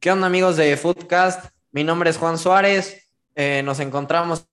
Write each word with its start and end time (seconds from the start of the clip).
¿Qué 0.00 0.12
onda 0.12 0.28
amigos 0.28 0.56
de 0.56 0.76
Foodcast? 0.76 1.46
Mi 1.72 1.82
nombre 1.82 2.10
es 2.10 2.18
Juan 2.18 2.38
Suárez. 2.38 3.10
Eh, 3.34 3.62
nos 3.64 3.80
encontramos 3.80 4.46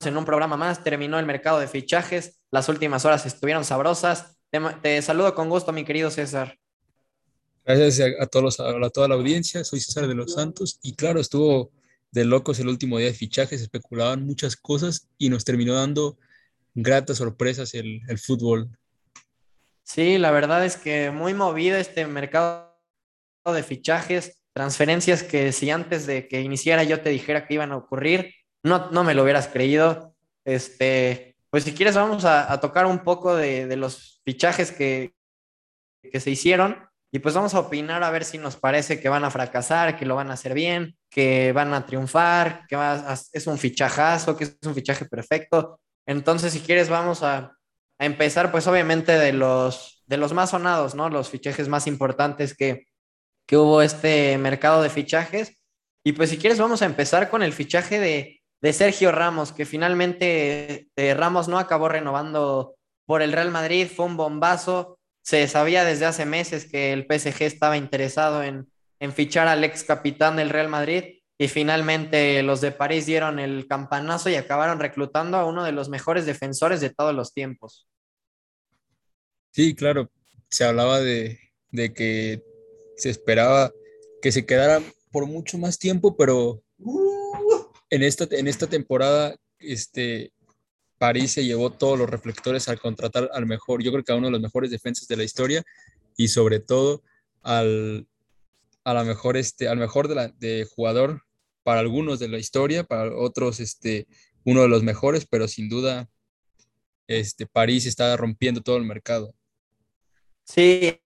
en 0.00 0.16
un 0.16 0.24
programa 0.24 0.56
más. 0.56 0.82
Terminó 0.82 1.20
el 1.20 1.24
mercado 1.24 1.60
de 1.60 1.68
fichajes. 1.68 2.40
Las 2.50 2.68
últimas 2.68 3.04
horas 3.04 3.24
estuvieron 3.26 3.64
sabrosas. 3.64 4.36
Te, 4.82 5.00
saludo 5.02 5.36
con 5.36 5.48
gusto, 5.48 5.70
mi 5.72 5.84
querido 5.84 6.10
César. 6.10 6.58
Gracias 7.64 8.10
a, 8.20 8.26
todos, 8.26 8.58
a 8.58 8.90
toda 8.90 9.06
la 9.06 9.14
audiencia. 9.14 9.62
Soy 9.62 9.78
César 9.78 10.08
de 10.08 10.16
los 10.16 10.32
Santos. 10.32 10.80
Y 10.82 10.96
claro, 10.96 11.20
estuvo 11.20 11.70
de 12.10 12.24
locos 12.24 12.58
el 12.58 12.66
último 12.66 12.98
día 12.98 13.06
de 13.06 13.14
fichajes. 13.14 13.62
Especulaban 13.62 14.26
muchas 14.26 14.56
cosas 14.56 15.06
y 15.16 15.28
nos 15.28 15.44
terminó 15.44 15.74
dando 15.74 16.18
gratas 16.74 17.18
sorpresas 17.18 17.72
el, 17.74 18.00
el 18.08 18.18
fútbol. 18.18 18.68
Sí, 19.84 20.18
la 20.18 20.32
verdad 20.32 20.64
es 20.64 20.76
que 20.76 21.12
muy 21.12 21.34
movido 21.34 21.76
este 21.76 22.04
mercado 22.08 22.74
de 23.44 23.62
fichajes, 23.62 24.42
transferencias 24.56 25.22
que 25.22 25.52
si 25.52 25.70
antes 25.70 26.06
de 26.06 26.28
que 26.28 26.40
iniciara 26.40 26.82
yo 26.82 27.02
te 27.02 27.10
dijera 27.10 27.46
que 27.46 27.52
iban 27.52 27.72
a 27.72 27.76
ocurrir, 27.76 28.32
no, 28.62 28.90
no 28.90 29.04
me 29.04 29.12
lo 29.12 29.22
hubieras 29.22 29.48
creído. 29.48 30.14
Este, 30.46 31.36
pues 31.50 31.64
si 31.64 31.74
quieres 31.74 31.94
vamos 31.94 32.24
a, 32.24 32.58
tocar 32.58 32.86
un 32.86 33.00
poco 33.00 33.36
de, 33.36 33.76
los 33.76 34.22
fichajes 34.24 34.72
que, 34.72 35.12
que 36.00 36.20
se 36.20 36.30
hicieron 36.30 36.88
y 37.12 37.18
pues 37.18 37.34
vamos 37.34 37.52
a 37.52 37.60
opinar 37.60 38.02
a 38.02 38.10
ver 38.10 38.24
si 38.24 38.38
nos 38.38 38.56
parece 38.56 38.98
que 38.98 39.10
van 39.10 39.24
a 39.24 39.30
fracasar, 39.30 39.98
que 39.98 40.06
lo 40.06 40.16
van 40.16 40.30
a 40.30 40.34
hacer 40.34 40.54
bien, 40.54 40.96
que 41.10 41.52
van 41.52 41.74
a 41.74 41.84
triunfar, 41.84 42.64
que 42.66 42.78
es 43.34 43.46
un 43.46 43.58
fichajazo, 43.58 44.38
que 44.38 44.44
es 44.44 44.56
un 44.64 44.74
fichaje 44.74 45.04
perfecto. 45.04 45.78
Entonces, 46.06 46.54
si 46.54 46.60
quieres, 46.60 46.88
vamos 46.88 47.22
a, 47.22 47.52
a 47.98 48.06
empezar, 48.06 48.50
pues 48.50 48.66
obviamente 48.66 49.18
de 49.18 49.34
los, 49.34 50.02
de 50.06 50.16
los 50.16 50.32
más 50.32 50.50
sonados, 50.50 50.94
¿no? 50.94 51.10
Los 51.10 51.28
fichajes 51.28 51.68
más 51.68 51.86
importantes 51.86 52.56
que, 52.56 52.85
que 53.46 53.56
hubo 53.56 53.82
este 53.82 54.36
mercado 54.38 54.82
de 54.82 54.90
fichajes. 54.90 55.58
Y 56.04 56.12
pues 56.12 56.30
si 56.30 56.38
quieres, 56.38 56.58
vamos 56.58 56.82
a 56.82 56.86
empezar 56.86 57.30
con 57.30 57.42
el 57.42 57.52
fichaje 57.52 57.98
de, 57.98 58.40
de 58.60 58.72
Sergio 58.72 59.12
Ramos, 59.12 59.52
que 59.52 59.64
finalmente 59.64 60.88
eh, 60.96 61.14
Ramos 61.14 61.48
no 61.48 61.58
acabó 61.58 61.88
renovando 61.88 62.76
por 63.06 63.22
el 63.22 63.32
Real 63.32 63.50
Madrid, 63.50 63.88
fue 63.88 64.06
un 64.06 64.16
bombazo. 64.16 64.98
Se 65.22 65.46
sabía 65.48 65.84
desde 65.84 66.06
hace 66.06 66.24
meses 66.24 66.70
que 66.70 66.92
el 66.92 67.06
PSG 67.06 67.42
estaba 67.42 67.76
interesado 67.76 68.42
en, 68.42 68.68
en 69.00 69.12
fichar 69.12 69.48
al 69.48 69.64
ex 69.64 69.84
capitán 69.84 70.36
del 70.36 70.50
Real 70.50 70.68
Madrid 70.68 71.16
y 71.38 71.48
finalmente 71.48 72.42
los 72.42 72.60
de 72.60 72.72
París 72.72 73.06
dieron 73.06 73.38
el 73.38 73.66
campanazo 73.68 74.30
y 74.30 74.36
acabaron 74.36 74.80
reclutando 74.80 75.36
a 75.36 75.44
uno 75.44 75.64
de 75.64 75.72
los 75.72 75.88
mejores 75.88 76.24
defensores 76.24 76.80
de 76.80 76.90
todos 76.90 77.14
los 77.14 77.34
tiempos. 77.34 77.86
Sí, 79.50 79.74
claro, 79.74 80.10
se 80.48 80.64
hablaba 80.64 81.00
de, 81.00 81.38
que 81.72 82.42
se 82.96 83.10
esperaba 83.10 83.72
que 84.22 84.32
se 84.32 84.46
quedara 84.46 84.82
por 85.12 85.26
mucho 85.26 85.58
más 85.58 85.78
tiempo, 85.78 86.16
pero 86.16 86.62
en 87.90 88.02
esta, 88.02 88.26
en 88.30 88.48
esta 88.48 88.66
temporada 88.66 89.36
este, 89.58 90.32
París 90.98 91.32
se 91.32 91.44
llevó 91.44 91.70
todos 91.70 91.98
los 91.98 92.08
reflectores 92.08 92.68
al 92.68 92.80
contratar 92.80 93.30
al 93.32 93.46
mejor, 93.46 93.82
yo 93.82 93.92
creo 93.92 94.04
que 94.04 94.12
a 94.12 94.16
uno 94.16 94.26
de 94.26 94.32
los 94.32 94.40
mejores 94.40 94.70
defensas 94.70 95.08
de 95.08 95.16
la 95.16 95.24
historia 95.24 95.62
y 96.16 96.28
sobre 96.28 96.60
todo 96.60 97.02
al, 97.42 98.06
a 98.84 98.94
la 98.94 99.04
mejor, 99.04 99.36
este, 99.36 99.68
al 99.68 99.78
mejor 99.78 100.08
de, 100.08 100.14
la, 100.14 100.32
jugador 100.74 101.22
para 101.62 101.80
algunos 101.80 102.18
de 102.18 102.28
la 102.28 102.38
historia, 102.38 102.84
para 102.84 103.14
otros 103.16 103.60
este, 103.60 104.06
uno 104.44 104.62
de 104.62 104.68
los 104.68 104.82
mejores, 104.82 105.26
pero 105.28 105.48
sin 105.48 105.68
duda 105.68 106.08
este, 107.06 107.46
París 107.46 107.86
está 107.86 108.16
rompiendo 108.16 108.62
todo 108.62 108.76
el 108.76 108.84
mercado. 108.84 109.34
Sí, 110.44 111.00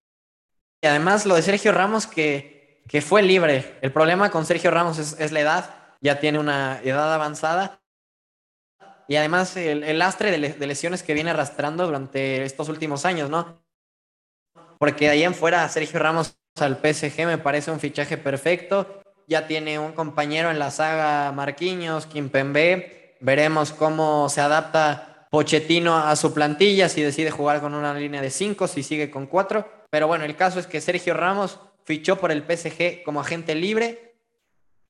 y 0.83 0.87
además 0.87 1.27
lo 1.27 1.35
de 1.35 1.43
Sergio 1.43 1.73
Ramos 1.73 2.07
que, 2.07 2.83
que 2.89 3.03
fue 3.03 3.23
libre. 3.23 3.79
El 3.83 3.93
problema 3.93 4.31
con 4.31 4.47
Sergio 4.47 4.71
Ramos 4.71 4.99
es, 4.99 5.33
la 5.33 5.41
edad, 5.41 5.75
ya 6.01 6.21
tiene 6.21 6.39
una 6.39 6.81
edad 6.83 7.13
avanzada. 7.13 7.81
Y 9.09 9.17
además 9.17 9.57
el, 9.57 9.99
lastre 9.99 10.31
de, 10.31 10.67
lesiones 10.67 11.03
que 11.03 11.15
viene 11.15 11.31
arrastrando 11.31 11.85
durante 11.87 12.45
estos 12.45 12.69
últimos 12.69 13.05
años, 13.05 13.29
¿no? 13.29 13.63
Porque 14.79 15.07
de 15.07 15.11
ahí 15.11 15.23
en 15.25 15.35
fuera 15.35 15.69
Sergio 15.69 15.99
Ramos 15.99 16.37
al 16.59 16.77
PSG 16.77 17.27
me 17.27 17.39
parece 17.39 17.71
un 17.71 17.81
fichaje 17.81 18.17
perfecto 18.17 19.01
ya 19.31 19.47
tiene 19.47 19.79
un 19.79 19.93
compañero 19.93 20.51
en 20.51 20.59
la 20.59 20.73
saga 20.73 21.31
Marquinhos, 21.31 22.07
Kimpembe. 22.07 23.17
Veremos 23.21 23.73
cómo 23.73 24.29
se 24.29 24.41
adapta 24.41 25.29
Pochettino 25.31 25.97
a 25.97 26.17
su 26.17 26.35
plantilla, 26.35 26.89
si 26.89 27.01
decide 27.01 27.31
jugar 27.31 27.61
con 27.61 27.75
una 27.75 27.95
línea 27.95 28.21
de 28.21 28.31
cinco, 28.31 28.67
si 28.67 28.83
sigue 28.83 29.09
con 29.09 29.29
cuatro. 29.29 29.80
Pero 29.91 30.07
bueno, 30.07 30.25
el 30.25 30.37
caso 30.37 30.59
es 30.59 30.67
que 30.67 30.81
Sergio 30.81 31.15
Ramos 31.15 31.59
fichó 31.85 32.17
por 32.17 32.31
el 32.31 32.43
PSG 32.43 33.03
como 33.05 33.21
agente 33.21 33.55
libre. 33.55 34.15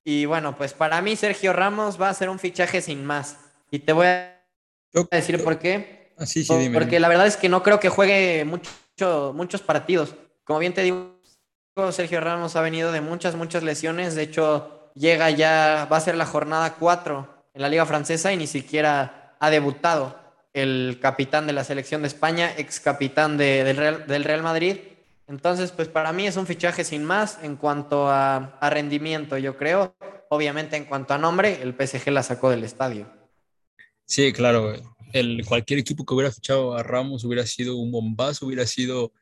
Y 0.04 0.26
bueno, 0.26 0.56
pues 0.56 0.72
para 0.72 1.00
mí 1.02 1.16
Sergio 1.16 1.52
Ramos 1.52 2.00
va 2.00 2.08
a 2.08 2.14
ser 2.14 2.28
un 2.28 2.38
fichaje 2.38 2.80
sin 2.80 3.04
más. 3.04 3.38
Y 3.70 3.80
te 3.80 3.92
voy 3.92 4.06
a 4.06 4.36
decir 5.10 5.42
por 5.42 5.58
qué. 5.58 6.12
Ah, 6.18 6.26
sí, 6.26 6.44
sí, 6.44 6.70
Porque 6.72 7.00
la 7.00 7.08
verdad 7.08 7.26
es 7.26 7.36
que 7.36 7.48
no 7.48 7.62
creo 7.62 7.80
que 7.80 7.88
juegue 7.88 8.44
mucho, 8.44 9.32
muchos 9.34 9.62
partidos. 9.62 10.14
Como 10.44 10.58
bien 10.58 10.74
te 10.74 10.82
digo, 10.82 11.18
Sergio 11.90 12.20
Ramos 12.20 12.56
ha 12.56 12.60
venido 12.60 12.92
de 12.92 13.00
muchas, 13.00 13.36
muchas 13.36 13.62
lesiones. 13.62 14.14
De 14.14 14.22
hecho, 14.22 14.90
llega 14.94 15.30
ya, 15.30 15.88
va 15.90 15.96
a 15.96 16.00
ser 16.00 16.16
la 16.16 16.26
jornada 16.26 16.74
4 16.74 17.44
en 17.54 17.62
la 17.62 17.68
Liga 17.68 17.86
Francesa 17.86 18.32
y 18.32 18.36
ni 18.36 18.46
siquiera 18.46 19.36
ha 19.38 19.50
debutado 19.50 20.18
el 20.52 20.98
capitán 21.00 21.46
de 21.46 21.52
la 21.52 21.64
selección 21.64 22.02
de 22.02 22.08
España, 22.08 22.52
ex 22.56 22.80
capitán 22.80 23.36
del, 23.36 23.76
Real, 23.76 24.42
Madrid. 24.42 24.76
Entonces, 25.30 25.70
pues 25.70 25.86
para 25.86 26.12
mí 26.12 26.26
es 26.26 26.36
un 26.36 26.44
fichaje 26.44 26.82
sin 26.82 27.04
más 27.04 27.38
en 27.44 27.54
cuanto 27.54 28.08
a, 28.08 28.58
rendimiento, 28.68 29.38
yo 29.38 29.56
creo. 29.56 29.94
Obviamente, 30.28 30.76
en 30.76 30.86
cuanto 30.86 31.14
a 31.14 31.18
nombre, 31.18 31.62
el 31.62 31.72
PSG 31.72 32.10
la 32.10 32.24
sacó 32.24 32.50
del 32.50 32.64
estadio. 32.64 33.08
Sí, 34.04 34.32
claro. 34.32 34.74
El, 35.12 35.46
cualquier 35.46 35.78
equipo 35.78 36.04
que 36.04 36.14
hubiera 36.14 36.32
fichado 36.32 36.74
a 36.74 36.82
Ramos 36.82 37.22
hubiera 37.22 37.46
sido 37.46 37.76
un 37.76 37.92
bombazo, 37.92 38.46
hubiera 38.46 38.66
sido 38.66 39.12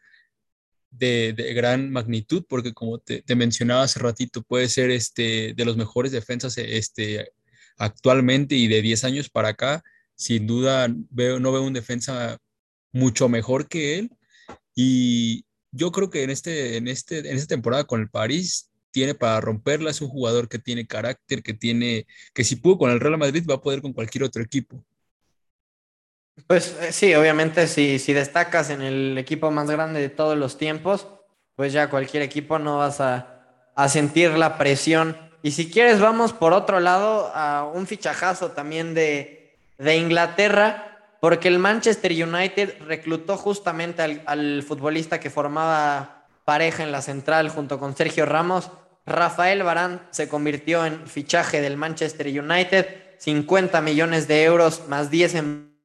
de, 0.90 1.34
gran 1.54 1.90
magnitud, 1.90 2.42
porque 2.48 2.72
como 2.72 2.98
te, 2.98 3.22
mencionaba 3.36 3.82
hace 3.82 4.00
ratito, 4.00 4.42
puede 4.42 4.70
ser 4.70 4.90
este, 4.90 5.52
de 5.54 5.64
los 5.66 5.76
mejores 5.76 6.10
defensas 6.10 6.56
este, 6.56 7.32
actualmente 7.76 8.54
y 8.54 8.66
de 8.66 8.80
10 8.80 9.04
años 9.04 9.28
para 9.28 9.48
acá. 9.48 9.84
Sin 10.14 10.46
duda, 10.46 10.88
veo, 11.10 11.38
no 11.38 11.52
veo 11.52 11.64
un 11.64 11.74
defensa 11.74 12.38
mucho 12.92 13.28
mejor 13.28 13.68
que 13.68 13.98
él. 13.98 14.10
Y 14.74 15.44
yo 15.70 15.92
creo 15.92 16.10
que 16.10 16.22
en, 16.22 16.30
este, 16.30 16.76
en, 16.76 16.88
este, 16.88 17.18
en 17.18 17.36
esta 17.36 17.54
temporada 17.54 17.84
con 17.84 18.00
el 18.00 18.08
París 18.08 18.70
tiene 18.90 19.14
para 19.14 19.40
romperla. 19.40 19.90
Es 19.90 20.00
un 20.00 20.08
jugador 20.08 20.48
que 20.48 20.58
tiene 20.58 20.86
carácter, 20.86 21.42
que 21.42 21.54
tiene, 21.54 22.06
que 22.34 22.44
si 22.44 22.56
pudo 22.56 22.78
con 22.78 22.90
el 22.90 23.00
Real 23.00 23.18
Madrid 23.18 23.44
va 23.48 23.54
a 23.54 23.60
poder 23.60 23.82
con 23.82 23.92
cualquier 23.92 24.24
otro 24.24 24.42
equipo. 24.42 24.84
Pues 26.46 26.76
eh, 26.80 26.92
sí, 26.92 27.14
obviamente 27.14 27.66
si, 27.66 27.98
si 27.98 28.12
destacas 28.12 28.70
en 28.70 28.82
el 28.82 29.18
equipo 29.18 29.50
más 29.50 29.70
grande 29.70 30.00
de 30.00 30.08
todos 30.08 30.38
los 30.38 30.56
tiempos, 30.56 31.06
pues 31.58 31.72
ya 31.72 31.90
cualquier 31.90 32.22
equipo 32.22 32.60
no 32.60 32.78
vas 32.78 33.00
a, 33.00 33.34
sentir 33.88 34.30
la 34.30 34.58
presión. 34.58 35.16
Y 35.42 35.50
si 35.50 35.70
quieres, 35.70 36.00
vamos 36.00 36.32
por 36.32 36.52
otro 36.52 36.78
lado 36.78 37.32
a 37.34 37.68
un 37.72 37.88
fichajazo 37.88 38.52
también 38.52 38.94
de, 38.94 39.56
Inglaterra, 39.78 40.97
porque 41.20 41.48
el 41.48 41.58
Manchester 41.58 42.12
United 42.12 42.82
reclutó 42.86 43.36
justamente 43.36 44.02
al, 44.02 44.22
al, 44.26 44.62
futbolista 44.62 45.18
que 45.20 45.30
formaba 45.30 46.26
pareja 46.44 46.82
en 46.82 46.92
la 46.92 47.02
central 47.02 47.48
junto 47.48 47.78
con 47.78 47.96
Sergio 47.96 48.24
Ramos. 48.24 48.70
Rafael 49.04 49.62
Barán 49.62 50.06
se 50.10 50.28
convirtió 50.28 50.84
en 50.86 51.06
fichaje 51.06 51.60
del 51.60 51.76
Manchester 51.76 52.26
United, 52.26 52.86
50 53.18 53.80
millones 53.80 54.28
de 54.28 54.44
euros 54.44 54.86
más 54.88 55.10
10 55.10 55.34
en 55.34 55.78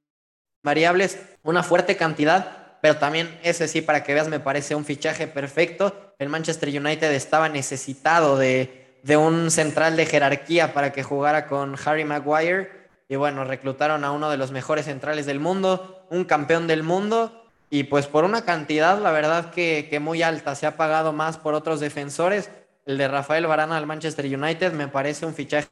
variables, 0.63 1.19
una 1.43 1.63
fuerte 1.63 1.97
cantidad, 1.97 2.77
pero 2.81 2.97
también 2.97 3.39
ese 3.43 3.67
sí, 3.67 3.81
para 3.81 4.03
que 4.03 4.13
veas, 4.13 4.27
me 4.27 4.39
parece 4.39 4.75
un 4.75 4.85
fichaje 4.85 5.27
perfecto. 5.27 6.13
El 6.19 6.29
Manchester 6.29 6.69
United 6.69 7.11
estaba 7.13 7.49
necesitado 7.49 8.37
de, 8.37 8.99
de 9.03 9.17
un 9.17 9.51
central 9.51 9.95
de 9.95 10.05
jerarquía 10.05 10.73
para 10.73 10.91
que 10.91 11.03
jugara 11.03 11.47
con 11.47 11.75
Harry 11.85 12.03
Maguire. 12.03 12.82
Y 13.13 13.15
bueno, 13.15 13.45
reclutaron 13.45 14.03
a 14.05 14.11
uno 14.11 14.31
de 14.31 14.37
los 14.37 14.51
mejores 14.51 14.85
centrales 14.85 15.27
del 15.27 15.39
mundo, 15.39 16.03
un 16.09 16.25
campeón 16.25 16.65
del 16.65 16.81
mundo. 16.81 17.45
Y 17.69 17.83
pues 17.83 18.07
por 18.07 18.23
una 18.23 18.43
cantidad, 18.43 18.99
la 18.99 19.11
verdad 19.11 19.51
que, 19.51 19.85
que 19.87 19.99
muy 19.99 20.23
alta, 20.23 20.55
se 20.55 20.65
ha 20.65 20.77
pagado 20.77 21.13
más 21.13 21.37
por 21.37 21.53
otros 21.53 21.79
defensores. 21.79 22.49
El 22.87 22.97
de 22.97 23.07
Rafael 23.07 23.45
Varana 23.45 23.77
al 23.77 23.85
Manchester 23.85 24.25
United 24.25 24.73
me 24.73 24.87
parece 24.87 25.27
un 25.27 25.35
fichaje 25.35 25.69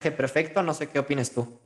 perfecto. 0.00 0.62
No 0.62 0.74
sé 0.74 0.88
qué 0.88 1.00
opinas 1.00 1.32
tú. 1.32 1.60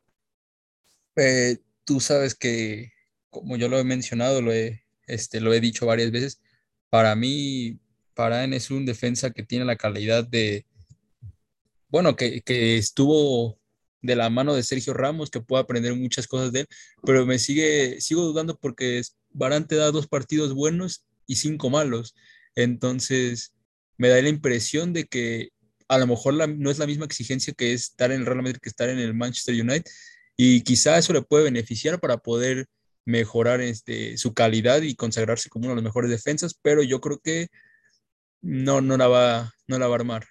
Eh, 1.16 1.58
tú 1.84 2.00
sabes 2.00 2.34
que, 2.34 2.90
como 3.28 3.58
yo 3.58 3.68
lo 3.68 3.78
he 3.78 3.84
mencionado, 3.84 4.40
lo 4.40 4.54
he, 4.54 4.86
este, 5.06 5.38
lo 5.38 5.52
he 5.52 5.60
dicho 5.60 5.84
varias 5.84 6.10
veces, 6.10 6.40
para 6.88 7.14
mí, 7.14 7.78
Paraen 8.14 8.54
es 8.54 8.70
un 8.70 8.86
defensa 8.86 9.32
que 9.32 9.42
tiene 9.42 9.66
la 9.66 9.76
calidad 9.76 10.24
de, 10.24 10.64
bueno, 11.88 12.16
que, 12.16 12.42
estuvo 12.78 13.58
de 14.02 14.16
la 14.16 14.30
mano 14.30 14.54
de 14.54 14.62
Sergio 14.62 14.94
Ramos, 14.94 15.30
que 15.30 15.40
puede 15.40 15.62
aprender 15.62 15.94
muchas 15.94 16.26
cosas 16.26 16.52
de 16.52 16.60
él, 16.60 16.66
pero 17.04 17.26
me 17.26 17.38
sigue, 17.38 18.00
sigo 18.00 18.22
dudando 18.22 18.58
porque 18.58 19.02
Barán 19.30 19.66
te 19.66 19.76
da 19.76 19.90
dos 19.90 20.06
partidos 20.06 20.54
buenos 20.54 21.04
y 21.26 21.36
cinco 21.36 21.70
malos. 21.70 22.14
Entonces, 22.54 23.52
me 23.96 24.08
da 24.08 24.20
la 24.22 24.28
impresión 24.28 24.92
de 24.92 25.04
que 25.04 25.50
a 25.88 25.98
lo 25.98 26.06
mejor 26.06 26.34
no 26.34 26.70
es 26.70 26.78
la 26.78 26.86
misma 26.86 27.06
exigencia 27.06 27.54
que 27.54 27.72
es 27.72 27.82
estar 27.82 28.12
en 28.12 28.20
el 28.20 28.26
Real 28.26 28.42
Madrid 28.42 28.58
que 28.62 28.68
estar 28.68 28.88
en 28.88 28.98
el 28.98 29.14
Manchester 29.14 29.54
United 29.54 29.90
y 30.36 30.62
quizá 30.62 30.98
eso 30.98 31.12
le 31.12 31.22
puede 31.22 31.44
beneficiar 31.44 31.98
para 31.98 32.18
poder 32.18 32.66
mejorar 33.04 33.60
este, 33.60 34.16
su 34.18 34.34
calidad 34.34 34.82
y 34.82 34.94
consagrarse 34.94 35.48
como 35.48 35.64
uno 35.64 35.72
de 35.72 35.76
los 35.76 35.84
mejores 35.84 36.10
defensas, 36.10 36.54
pero 36.62 36.82
yo 36.82 37.00
creo 37.00 37.18
que 37.18 37.48
no, 38.42 38.80
no, 38.80 38.96
la, 38.96 39.08
va, 39.08 39.54
no 39.66 39.78
la 39.78 39.88
va 39.88 39.94
a 39.94 39.98
armar. 39.98 40.26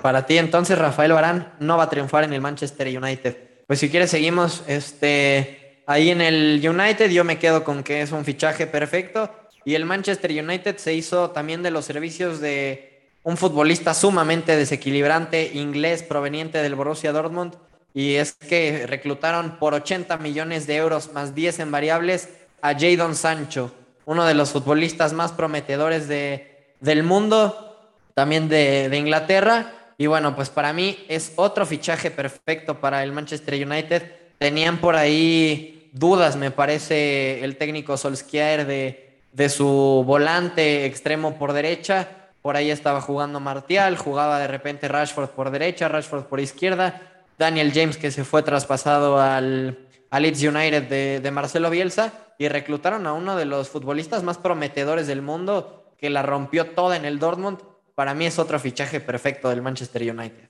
Para 0.00 0.26
ti 0.26 0.38
entonces 0.38 0.78
Rafael 0.78 1.12
Barán 1.12 1.54
no 1.58 1.76
va 1.76 1.84
a 1.84 1.90
triunfar 1.90 2.24
en 2.24 2.32
el 2.32 2.40
Manchester 2.40 2.86
United. 2.86 3.36
Pues 3.66 3.80
si 3.80 3.90
quieres 3.90 4.10
seguimos 4.10 4.62
este, 4.66 5.82
ahí 5.86 6.10
en 6.10 6.20
el 6.20 6.62
United, 6.64 7.10
yo 7.10 7.24
me 7.24 7.38
quedo 7.38 7.64
con 7.64 7.82
que 7.82 8.02
es 8.02 8.12
un 8.12 8.24
fichaje 8.24 8.66
perfecto 8.66 9.30
y 9.64 9.74
el 9.74 9.84
Manchester 9.84 10.30
United 10.30 10.76
se 10.78 10.94
hizo 10.94 11.30
también 11.30 11.62
de 11.62 11.70
los 11.70 11.84
servicios 11.84 12.40
de 12.40 13.10
un 13.24 13.36
futbolista 13.36 13.92
sumamente 13.92 14.56
desequilibrante 14.56 15.50
inglés 15.54 16.02
proveniente 16.02 16.62
del 16.62 16.76
Borussia 16.76 17.12
Dortmund 17.12 17.56
y 17.92 18.14
es 18.14 18.34
que 18.34 18.86
reclutaron 18.86 19.58
por 19.58 19.74
80 19.74 20.16
millones 20.18 20.66
de 20.66 20.76
euros 20.76 21.12
más 21.12 21.34
10 21.34 21.58
en 21.58 21.70
variables 21.70 22.28
a 22.62 22.72
Jadon 22.78 23.14
Sancho, 23.14 23.74
uno 24.06 24.24
de 24.24 24.34
los 24.34 24.50
futbolistas 24.50 25.12
más 25.12 25.32
prometedores 25.32 26.08
de, 26.08 26.74
del 26.80 27.02
mundo, 27.02 27.90
también 28.14 28.48
de, 28.48 28.88
de 28.88 28.96
Inglaterra. 28.96 29.72
Y 29.98 30.06
bueno, 30.06 30.34
pues 30.34 30.48
para 30.48 30.72
mí 30.72 31.04
es 31.08 31.32
otro 31.36 31.66
fichaje 31.66 32.10
perfecto 32.10 32.80
para 32.80 33.02
el 33.02 33.12
Manchester 33.12 33.66
United. 33.66 34.10
Tenían 34.38 34.78
por 34.78 34.94
ahí 34.96 35.90
dudas, 35.92 36.36
me 36.36 36.50
parece, 36.50 37.44
el 37.44 37.56
técnico 37.56 37.96
Solskjaer 37.96 38.66
de, 38.66 39.20
de 39.32 39.48
su 39.48 40.04
volante 40.06 40.86
extremo 40.86 41.36
por 41.36 41.52
derecha. 41.52 42.08
Por 42.42 42.56
ahí 42.56 42.70
estaba 42.70 43.00
jugando 43.00 43.40
Martial, 43.40 43.96
jugaba 43.96 44.38
de 44.38 44.46
repente 44.46 44.88
Rashford 44.88 45.30
por 45.30 45.50
derecha, 45.50 45.88
Rashford 45.88 46.24
por 46.24 46.40
izquierda. 46.40 47.02
Daniel 47.38 47.72
James 47.74 47.96
que 47.96 48.10
se 48.10 48.24
fue 48.24 48.42
traspasado 48.42 49.20
al, 49.20 49.78
Leeds 50.12 50.42
United 50.42 51.20
de, 51.20 51.30
Marcelo 51.30 51.70
Bielsa 51.70 52.12
y 52.38 52.48
reclutaron 52.48 53.06
a 53.06 53.12
uno 53.12 53.36
de 53.36 53.44
los 53.44 53.68
futbolistas 53.68 54.22
más 54.22 54.38
prometedores 54.38 55.06
del 55.06 55.22
mundo 55.22 55.92
que 55.98 56.10
la 56.10 56.22
rompió 56.22 56.70
toda 56.70 56.96
en 56.96 57.04
el 57.04 57.18
Dortmund. 57.18 57.58
Para 57.98 58.14
mí 58.14 58.26
es 58.26 58.38
otro 58.38 58.60
fichaje 58.60 59.00
perfecto 59.00 59.48
del 59.48 59.60
Manchester 59.60 60.02
United. 60.02 60.48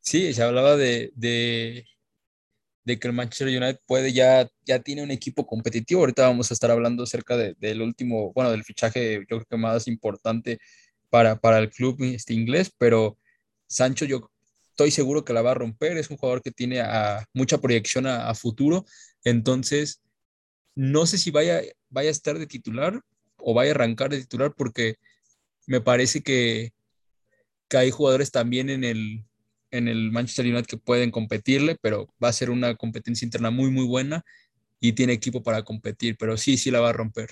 Sí, 0.00 0.32
se 0.32 0.42
hablaba 0.42 0.74
de, 0.74 1.12
de, 1.14 1.84
que 2.98 3.08
el 3.08 3.12
Manchester 3.12 3.48
United 3.48 3.80
puede 3.84 4.14
ya, 4.14 4.48
ya 4.64 4.78
tiene 4.78 5.02
un 5.02 5.10
equipo 5.10 5.46
competitivo. 5.46 6.00
Ahorita 6.00 6.26
vamos 6.26 6.50
a 6.50 6.54
estar 6.54 6.70
hablando 6.70 7.02
acerca 7.02 7.36
del 7.36 7.82
último, 7.82 8.32
bueno, 8.32 8.50
del 8.52 8.64
fichaje 8.64 9.18
yo 9.28 9.36
creo 9.36 9.44
que 9.44 9.56
más 9.58 9.86
importante 9.86 10.58
para, 11.10 11.38
para 11.38 11.58
el 11.58 11.68
club 11.68 11.98
este 12.00 12.32
inglés, 12.32 12.72
pero 12.78 13.18
Sancho 13.66 14.06
yo 14.06 14.30
estoy 14.70 14.90
seguro 14.90 15.26
que 15.26 15.34
la 15.34 15.42
va 15.42 15.50
a 15.50 15.60
romper. 15.60 15.98
Es 15.98 16.08
un 16.08 16.16
jugador 16.16 16.40
que 16.40 16.52
tiene 16.52 16.82
mucha 17.34 17.58
proyección 17.58 18.06
a, 18.06 18.34
futuro. 18.34 18.86
Entonces, 19.24 20.00
no 20.74 21.04
sé 21.04 21.18
si 21.18 21.30
vaya, 21.30 21.60
vaya 21.90 22.08
a 22.08 22.12
estar 22.12 22.38
de 22.38 22.46
titular 22.46 22.98
o 23.36 23.52
vaya 23.52 23.72
a 23.72 23.74
arrancar 23.74 24.08
de 24.08 24.20
titular 24.20 24.54
porque 24.56 24.96
me 25.66 25.80
parece 25.80 26.22
que, 26.22 26.72
que 27.68 27.76
hay 27.76 27.90
jugadores 27.90 28.30
también 28.30 28.70
en 28.70 28.84
el, 28.84 29.24
en 29.70 29.88
el 29.88 30.10
Manchester 30.12 30.46
United 30.46 30.66
que 30.66 30.76
pueden 30.76 31.10
competirle, 31.10 31.76
pero 31.80 32.08
va 32.22 32.28
a 32.28 32.32
ser 32.32 32.50
una 32.50 32.74
competencia 32.76 33.24
interna 33.24 33.50
muy, 33.50 33.70
muy 33.70 33.86
buena 33.86 34.24
y 34.80 34.92
tiene 34.92 35.12
equipo 35.12 35.42
para 35.42 35.62
competir, 35.62 36.16
pero 36.18 36.36
sí, 36.36 36.56
sí 36.56 36.70
la 36.70 36.80
va 36.80 36.90
a 36.90 36.92
romper. 36.92 37.30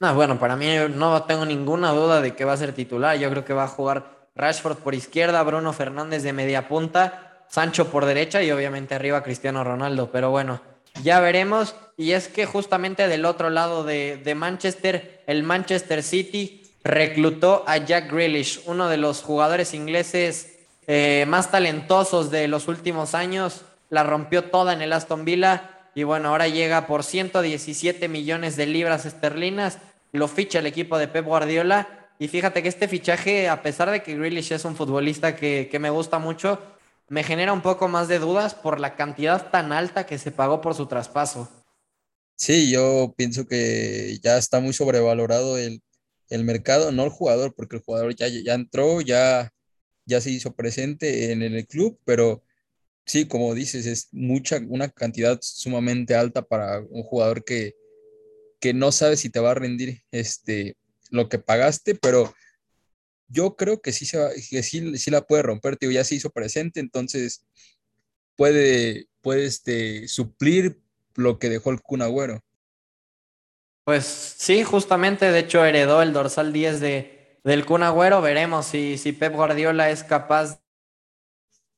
No, 0.00 0.14
bueno, 0.14 0.38
para 0.38 0.56
mí 0.56 0.66
no 0.94 1.22
tengo 1.24 1.46
ninguna 1.46 1.92
duda 1.92 2.20
de 2.20 2.34
que 2.34 2.44
va 2.44 2.54
a 2.54 2.56
ser 2.56 2.72
titular. 2.72 3.16
Yo 3.16 3.30
creo 3.30 3.44
que 3.44 3.52
va 3.52 3.64
a 3.64 3.68
jugar 3.68 4.28
Rashford 4.34 4.78
por 4.78 4.96
izquierda, 4.96 5.42
Bruno 5.44 5.72
Fernández 5.72 6.24
de 6.24 6.32
media 6.32 6.66
punta, 6.66 7.44
Sancho 7.48 7.88
por 7.88 8.04
derecha 8.04 8.42
y 8.42 8.50
obviamente 8.50 8.96
arriba 8.96 9.22
Cristiano 9.22 9.62
Ronaldo. 9.62 10.10
Pero 10.10 10.30
bueno, 10.30 10.60
ya 11.04 11.20
veremos. 11.20 11.76
Y 11.96 12.12
es 12.12 12.26
que 12.26 12.46
justamente 12.46 13.06
del 13.06 13.24
otro 13.24 13.50
lado 13.50 13.84
de, 13.84 14.34
Manchester, 14.36 15.22
el 15.28 15.44
Manchester 15.44 16.02
City 16.02 16.61
reclutó 16.84 17.64
a 17.66 17.78
Jack 17.78 18.12
Grealish, 18.12 18.62
uno 18.66 18.88
de 18.88 18.96
los 18.96 19.22
jugadores 19.22 19.74
ingleses 19.74 20.58
eh, 20.86 21.24
más 21.28 21.50
talentosos 21.50 22.30
de 22.30 22.48
los 22.48 22.68
últimos 22.68 23.14
años. 23.14 23.62
La 23.88 24.02
rompió 24.02 24.44
toda 24.44 24.72
en 24.72 24.82
el 24.82 24.92
Aston 24.92 25.24
Villa. 25.24 25.88
Y 25.94 26.04
bueno, 26.04 26.30
ahora 26.30 26.48
llega 26.48 26.86
por 26.86 27.04
117 27.04 28.08
millones 28.08 28.56
de 28.56 28.66
libras 28.66 29.04
esterlinas. 29.04 29.78
Lo 30.12 30.28
ficha 30.28 30.58
el 30.58 30.66
equipo 30.66 30.98
de 30.98 31.08
Pep 31.08 31.26
Guardiola 31.26 32.02
y 32.22 32.28
fíjate 32.28 32.62
que 32.62 32.68
este 32.68 32.86
fichaje, 32.86 33.48
a 33.48 33.62
pesar 33.62 33.90
de 33.90 34.00
que 34.00 34.14
Grealish 34.14 34.52
es 34.52 34.64
un 34.64 34.76
futbolista 34.76 35.34
que, 35.34 35.76
me 35.80 35.90
gusta 35.90 36.20
mucho, 36.20 36.60
me 37.08 37.24
genera 37.24 37.52
un 37.52 37.62
poco 37.62 37.88
más 37.88 38.06
de 38.06 38.20
dudas 38.20 38.54
por 38.54 38.78
la 38.78 38.94
cantidad 38.94 39.50
tan 39.50 39.72
alta 39.72 40.06
que 40.06 40.18
se 40.18 40.30
pagó 40.30 40.60
por 40.60 40.76
su 40.76 40.86
traspaso. 40.86 41.48
Sí, 42.36 42.70
yo 42.70 43.12
pienso 43.16 43.48
que 43.48 44.20
ya 44.22 44.38
está 44.38 44.60
muy 44.60 44.72
sobrevalorado 44.72 45.58
el, 45.58 45.82
mercado, 46.44 46.92
no 46.92 47.04
el 47.04 47.10
jugador, 47.10 47.54
porque 47.54 47.76
el 47.76 47.82
jugador 47.82 48.14
ya, 48.16 48.28
ya 48.28 48.54
entró, 48.54 49.00
ya, 49.00 49.52
ya 50.06 50.20
se 50.20 50.30
hizo 50.30 50.54
presente 50.54 51.32
en 51.32 51.42
el 51.42 51.66
club, 51.66 51.98
pero 52.04 52.42
sí, 53.04 53.26
como 53.26 53.54
dices, 53.54 53.86
es 53.86 54.08
mucha, 54.12 54.60
una 54.68 54.88
cantidad 54.88 55.38
sumamente 55.42 56.14
alta 56.14 56.42
para 56.42 56.80
un 56.80 57.02
jugador 57.02 57.44
que, 57.44 57.74
que 58.60 58.74
no 58.74 58.92
sabe 58.92 59.16
si 59.16 59.30
te 59.30 59.40
va 59.40 59.52
a 59.52 59.54
rendir 59.54 60.02
este, 60.10 60.76
lo 61.10 61.28
que 61.28 61.38
pagaste, 61.38 61.94
pero 61.94 62.34
yo 63.28 63.56
creo 63.56 63.80
que 63.80 63.92
sí, 63.92 64.06
se 64.06 64.18
que 64.50 64.62
sí, 64.62 65.10
la 65.10 65.26
puede 65.26 65.42
romper, 65.42 65.76
tío, 65.76 65.90
ya 65.90 66.04
se 66.04 66.14
hizo 66.14 66.30
presente, 66.30 66.80
entonces 66.80 67.44
puede, 68.36 69.08
puede 69.20 69.46
este, 69.46 70.08
suplir 70.08 70.80
lo 71.14 71.38
que 71.38 71.48
dejó 71.48 71.70
el 71.70 71.80
Kun 71.80 72.02
Agüero. 72.02 72.44
Pues 73.84 74.04
sí, 74.06 74.62
justamente, 74.64 75.30
de 75.32 75.40
hecho 75.40 75.64
heredó 75.64 76.02
el 76.02 76.12
dorsal 76.12 76.52
10 76.52 76.80
de, 76.80 77.38
del 77.42 77.64
Kun 77.66 77.82
Agüero, 77.82 78.20
veremos 78.20 78.66
si, 78.66 78.96
si 78.96 79.12
Pep 79.12 79.34
Guardiola 79.34 79.90
es 79.90 80.04
capaz 80.04 80.60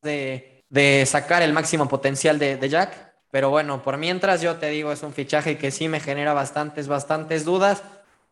de, 0.02 1.04
sacar 1.06 1.42
el 1.42 1.52
máximo 1.52 1.88
potencial 1.88 2.38
de, 2.38 2.56
de 2.56 2.68
Jack, 2.68 3.14
pero 3.30 3.50
bueno, 3.50 3.82
por 3.82 3.96
mientras 3.96 4.42
yo 4.42 4.56
te 4.56 4.68
digo, 4.68 4.92
es 4.92 5.02
un 5.02 5.12
fichaje 5.12 5.58
que 5.58 5.70
sí 5.70 5.88
me 5.88 6.00
genera 6.00 6.32
bastantes, 6.34 6.86
bastantes 6.86 7.44
dudas. 7.44 7.82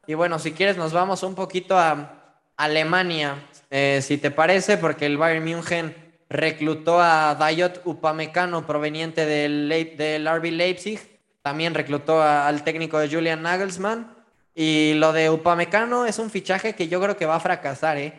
Y 0.07 0.15
bueno, 0.15 0.39
si 0.39 0.53
quieres 0.53 0.77
nos 0.77 0.93
vamos 0.93 1.23
un 1.25 1.35
poquito 1.35 1.77
a 1.77 2.37
Alemania, 2.57 3.49
eh, 3.71 4.01
si 4.03 4.19
te 4.19 4.31
parece, 4.31 4.77
porque 4.77 5.07
el 5.07 5.17
Bayern 5.19 5.45
München 5.45 5.97
reclutó 6.29 7.01
a 7.01 7.35
Dayot 7.35 7.83
Upamecano 7.85 8.67
proveniente 8.67 9.27
del, 9.27 9.69
del 9.97 10.27
RB 10.29 10.53
Leipzig, 10.53 11.01
también 11.43 11.75
reclutó 11.75 12.23
al 12.23 12.65
técnico 12.65 12.99
de 12.99 13.09
Julian 13.09 13.43
Nagelsmann. 13.43 14.15
Y 14.55 14.95
lo 14.95 15.13
de 15.13 15.31
Upamecano 15.31 16.07
es 16.07 16.19
un 16.19 16.31
fichaje 16.31 16.75
que 16.75 16.89
yo 16.89 17.01
creo 17.01 17.17
que 17.17 17.27
va 17.27 17.37
a 17.37 17.41
fracasar, 17.41 17.97
¿eh? 17.99 18.13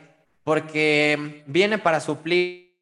porque 0.44 1.44
viene 1.46 1.78
para 1.78 2.00
suplir 2.00 2.74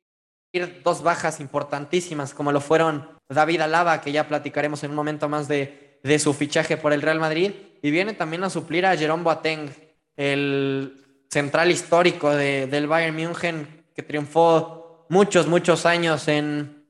dos 0.83 1.03
bajas 1.03 1.39
importantísimas, 1.39 2.33
como 2.33 2.51
lo 2.51 2.62
fueron 2.62 3.07
David 3.29 3.62
Alaba, 3.62 4.01
que 4.01 4.12
ya 4.12 4.27
platicaremos 4.27 4.83
en 4.83 4.91
un 4.91 4.95
momento 4.95 5.29
más 5.29 5.48
de, 5.48 6.00
de 6.03 6.19
su 6.19 6.33
fichaje 6.33 6.77
por 6.77 6.93
el 6.93 7.01
Real 7.01 7.19
Madrid, 7.19 7.51
y 7.81 7.91
viene 7.91 8.13
también 8.13 8.43
a 8.43 8.50
suplir 8.50 8.86
a 8.86 8.95
Jerome 8.95 9.24
Boateng, 9.24 9.69
el 10.15 11.25
central 11.29 11.71
histórico 11.71 12.29
de, 12.31 12.67
del 12.67 12.88
Bayern 12.88 13.15
München, 13.15 13.86
que 13.95 14.03
triunfó 14.03 15.05
muchos, 15.10 15.48
muchos 15.48 15.86
años 15.86 16.27
en, 16.27 16.86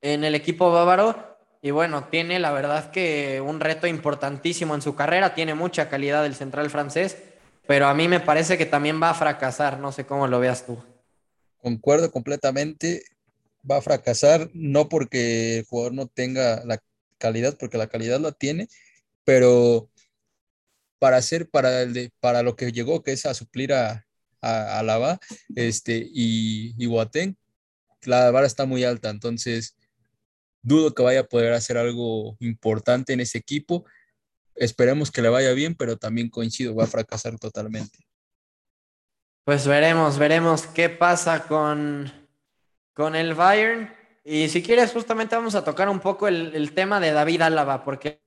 en 0.00 0.24
el 0.24 0.34
equipo 0.34 0.70
bávaro. 0.70 1.29
Y 1.62 1.72
bueno, 1.72 2.04
tiene 2.10 2.38
la 2.38 2.52
verdad 2.52 2.90
que 2.90 3.40
un 3.40 3.60
reto 3.60 3.86
importantísimo 3.86 4.74
en 4.74 4.82
su 4.82 4.94
carrera, 4.94 5.34
tiene 5.34 5.54
mucha 5.54 5.90
calidad 5.90 6.24
el 6.24 6.34
central 6.34 6.70
francés, 6.70 7.18
pero 7.66 7.86
a 7.86 7.94
mí 7.94 8.08
me 8.08 8.20
parece 8.20 8.56
que 8.56 8.66
también 8.66 9.00
va 9.00 9.10
a 9.10 9.14
fracasar, 9.14 9.78
no 9.78 9.92
sé 9.92 10.06
cómo 10.06 10.26
lo 10.26 10.40
veas 10.40 10.64
tú. 10.64 10.82
Concuerdo 11.58 12.10
completamente, 12.10 13.04
va 13.70 13.76
a 13.76 13.82
fracasar, 13.82 14.48
no 14.54 14.88
porque 14.88 15.58
el 15.58 15.64
jugador 15.66 15.92
no 15.92 16.06
tenga 16.06 16.64
la 16.64 16.80
calidad, 17.18 17.56
porque 17.58 17.76
la 17.76 17.88
calidad 17.88 18.18
la 18.20 18.32
tiene, 18.32 18.68
pero 19.24 19.90
para 20.98 21.18
hacer, 21.18 21.50
para, 21.50 21.82
el 21.82 21.92
de, 21.92 22.10
para 22.20 22.42
lo 22.42 22.56
que 22.56 22.72
llegó, 22.72 23.02
que 23.02 23.12
es 23.12 23.26
a 23.26 23.34
suplir 23.34 23.74
a, 23.74 24.06
a, 24.40 24.82
Lava 24.82 25.20
este, 25.54 26.08
y, 26.10 26.74
y 26.78 27.36
la 28.04 28.30
vara 28.30 28.46
está 28.46 28.64
muy 28.64 28.84
alta, 28.84 29.10
entonces 29.10 29.76
dudo 30.62 30.94
que 30.94 31.02
vaya 31.02 31.20
a 31.20 31.24
poder 31.24 31.52
hacer 31.52 31.78
algo 31.78 32.36
importante 32.40 33.12
en 33.12 33.20
ese 33.20 33.38
equipo. 33.38 33.84
Esperemos 34.54 35.10
que 35.10 35.22
le 35.22 35.28
vaya 35.28 35.52
bien, 35.52 35.74
pero 35.74 35.96
también 35.96 36.28
coincido, 36.28 36.74
va 36.74 36.84
a 36.84 36.88
fracasar 36.88 37.38
totalmente. 37.38 37.98
Pues 39.44 39.66
veremos, 39.66 40.18
veremos 40.18 40.66
qué 40.66 40.88
pasa 40.88 41.46
con, 41.46 42.12
con 42.92 43.16
el 43.16 43.34
Bayern. 43.34 43.92
Y 44.22 44.48
si 44.48 44.62
quieres, 44.62 44.92
justamente 44.92 45.34
vamos 45.34 45.54
a 45.54 45.64
tocar 45.64 45.88
un 45.88 46.00
poco 46.00 46.28
el, 46.28 46.54
el 46.54 46.72
tema 46.72 47.00
de 47.00 47.12
David 47.12 47.42
Álava, 47.42 47.82
porque 47.84 48.20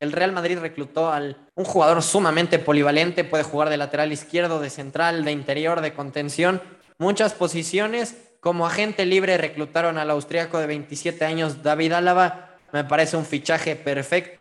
el 0.00 0.12
Real 0.12 0.32
Madrid 0.32 0.58
reclutó 0.58 1.10
al 1.10 1.48
un 1.54 1.64
jugador 1.64 2.02
sumamente 2.02 2.58
polivalente, 2.58 3.24
puede 3.24 3.44
jugar 3.44 3.70
de 3.70 3.78
lateral 3.78 4.12
izquierdo, 4.12 4.60
de 4.60 4.68
central, 4.68 5.24
de 5.24 5.32
interior, 5.32 5.80
de 5.80 5.94
contención, 5.94 6.60
muchas 6.98 7.32
posiciones. 7.32 8.16
Como 8.46 8.64
agente 8.64 9.04
libre 9.06 9.38
reclutaron 9.38 9.98
al 9.98 10.08
austriaco 10.08 10.60
de 10.60 10.68
27 10.68 11.24
años 11.24 11.64
David 11.64 11.90
Álava, 11.90 12.56
me 12.72 12.84
parece 12.84 13.16
un 13.16 13.26
fichaje 13.26 13.74
perfecto. 13.74 14.40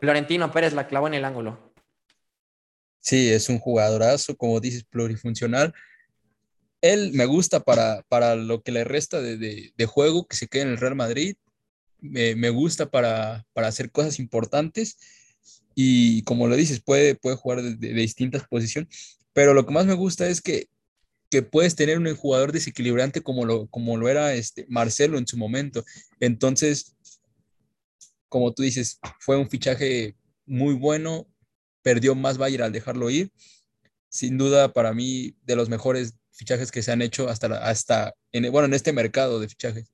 Florentino 0.00 0.50
Pérez 0.50 0.72
la 0.72 0.86
clavó 0.86 1.06
en 1.06 1.12
el 1.12 1.26
ángulo. 1.26 1.74
Sí, 3.00 3.30
es 3.30 3.50
un 3.50 3.58
jugadorazo, 3.58 4.34
como 4.34 4.60
dices, 4.60 4.82
plurifuncional. 4.82 5.74
Él 6.80 7.10
me 7.12 7.26
gusta 7.26 7.60
para, 7.60 8.00
para 8.08 8.34
lo 8.34 8.62
que 8.62 8.72
le 8.72 8.84
resta 8.84 9.20
de, 9.20 9.36
de, 9.36 9.86
juego, 9.86 10.26
que 10.26 10.36
se 10.36 10.48
quede 10.48 10.62
en 10.62 10.68
el 10.70 10.78
Real 10.78 10.94
Madrid. 10.94 11.36
Me, 12.00 12.34
me 12.34 12.48
gusta 12.48 12.90
para, 12.90 13.44
para, 13.52 13.68
hacer 13.68 13.90
cosas 13.90 14.18
importantes 14.18 14.96
y 15.74 16.22
como 16.22 16.46
lo 16.46 16.56
dices, 16.56 16.80
puede, 16.80 17.14
puede 17.14 17.36
jugar 17.36 17.60
de, 17.60 17.74
de, 17.74 17.92
distintas 17.92 18.48
posiciones. 18.48 19.18
Pero 19.34 19.52
lo 19.52 19.66
que 19.66 19.72
más 19.74 19.84
me 19.84 19.92
gusta 19.92 20.26
es 20.28 20.40
que, 20.40 20.68
que 21.34 21.42
puedes 21.42 21.74
tener 21.74 21.98
un 21.98 22.14
jugador 22.14 22.52
desequilibrante 22.52 23.20
como 23.20 23.44
lo, 23.44 23.66
como 23.66 23.96
lo 23.96 24.08
era 24.08 24.34
este 24.34 24.66
Marcelo 24.68 25.18
en 25.18 25.26
su 25.26 25.36
momento. 25.36 25.84
Entonces, 26.20 26.94
como 28.28 28.54
tú 28.54 28.62
dices, 28.62 29.00
fue 29.18 29.36
un 29.36 29.50
fichaje 29.50 30.14
muy 30.46 30.74
bueno, 30.74 31.26
perdió 31.82 32.14
más 32.14 32.38
Bayern 32.38 32.62
al 32.62 32.72
dejarlo 32.72 33.10
ir. 33.10 33.32
Sin 34.08 34.38
duda, 34.38 34.72
para 34.72 34.94
mí, 34.94 35.34
de 35.42 35.56
los 35.56 35.68
mejores 35.68 36.14
fichajes 36.30 36.70
que 36.70 36.84
se 36.84 36.92
han 36.92 37.02
hecho 37.02 37.28
hasta, 37.28 37.48
hasta 37.68 38.14
en, 38.30 38.52
bueno, 38.52 38.66
en 38.66 38.74
este 38.74 38.92
mercado 38.92 39.40
de 39.40 39.48
fichajes. 39.48 39.90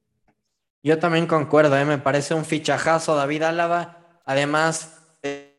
Yo 0.82 0.98
también 0.98 1.26
concuerdo, 1.26 1.74
¿eh? 1.78 1.86
me 1.86 1.96
parece 1.96 2.34
un 2.34 2.44
fichajazo 2.44 3.16
David 3.16 3.44
Álava. 3.44 4.20
Además, 4.26 4.92
eh, 5.22 5.58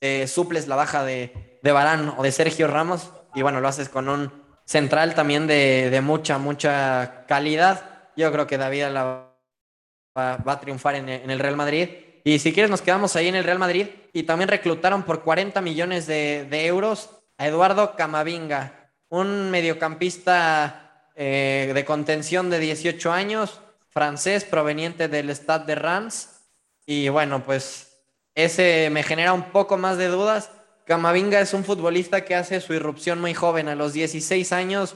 eh, 0.00 0.28
suples 0.28 0.68
la 0.68 0.76
baja 0.76 1.04
de, 1.04 1.58
de 1.60 1.72
Barán 1.72 2.14
o 2.16 2.22
de 2.22 2.30
Sergio 2.30 2.68
Ramos 2.68 3.10
y 3.34 3.42
bueno, 3.42 3.60
lo 3.60 3.66
haces 3.66 3.88
con 3.88 4.08
un 4.08 4.47
central 4.68 5.14
también 5.14 5.46
de, 5.46 5.88
de 5.88 6.00
mucha, 6.02 6.36
mucha 6.36 7.24
calidad. 7.26 8.10
Yo 8.16 8.30
creo 8.30 8.46
que 8.46 8.58
David 8.58 8.82
Álava 8.82 9.34
va, 10.14 10.34
a 10.44 10.60
triunfar 10.60 10.96
en, 10.96 11.08
el 11.08 11.38
Real 11.38 11.56
Madrid 11.56 11.88
y 12.22 12.38
si 12.38 12.52
quieres, 12.52 12.70
nos 12.70 12.82
quedamos 12.82 13.16
ahí 13.16 13.28
en 13.28 13.34
el 13.34 13.44
Real 13.44 13.58
Madrid. 13.58 13.86
Y 14.12 14.24
también 14.24 14.48
reclutaron 14.48 15.04
por 15.04 15.22
40 15.22 15.62
millones 15.62 16.06
de, 16.06 16.66
euros 16.66 17.08
a 17.38 17.46
Eduardo 17.46 17.96
Camavinga, 17.96 18.92
un 19.08 19.50
mediocampista 19.50 21.06
eh, 21.14 21.70
de 21.72 21.84
contención 21.86 22.50
de 22.50 22.58
18 22.58 23.10
años, 23.10 23.62
francés, 23.88 24.44
proveniente 24.44 25.08
del 25.08 25.30
Stade 25.30 25.64
de 25.64 25.74
Reims. 25.76 26.42
Y 26.84 27.08
bueno, 27.08 27.42
pues 27.42 28.02
ese 28.34 28.90
me 28.90 29.02
genera 29.02 29.32
un 29.32 29.44
poco 29.44 29.78
más 29.78 29.96
de 29.96 30.08
dudas. 30.08 30.50
Camavinga 30.88 31.40
es 31.42 31.52
un 31.52 31.64
futbolista 31.64 32.24
que 32.24 32.34
hace 32.34 32.62
su 32.62 32.72
irrupción 32.72 33.20
muy 33.20 33.34
joven, 33.34 33.68
a 33.68 33.74
los 33.74 33.92
16 33.92 34.52
años. 34.52 34.94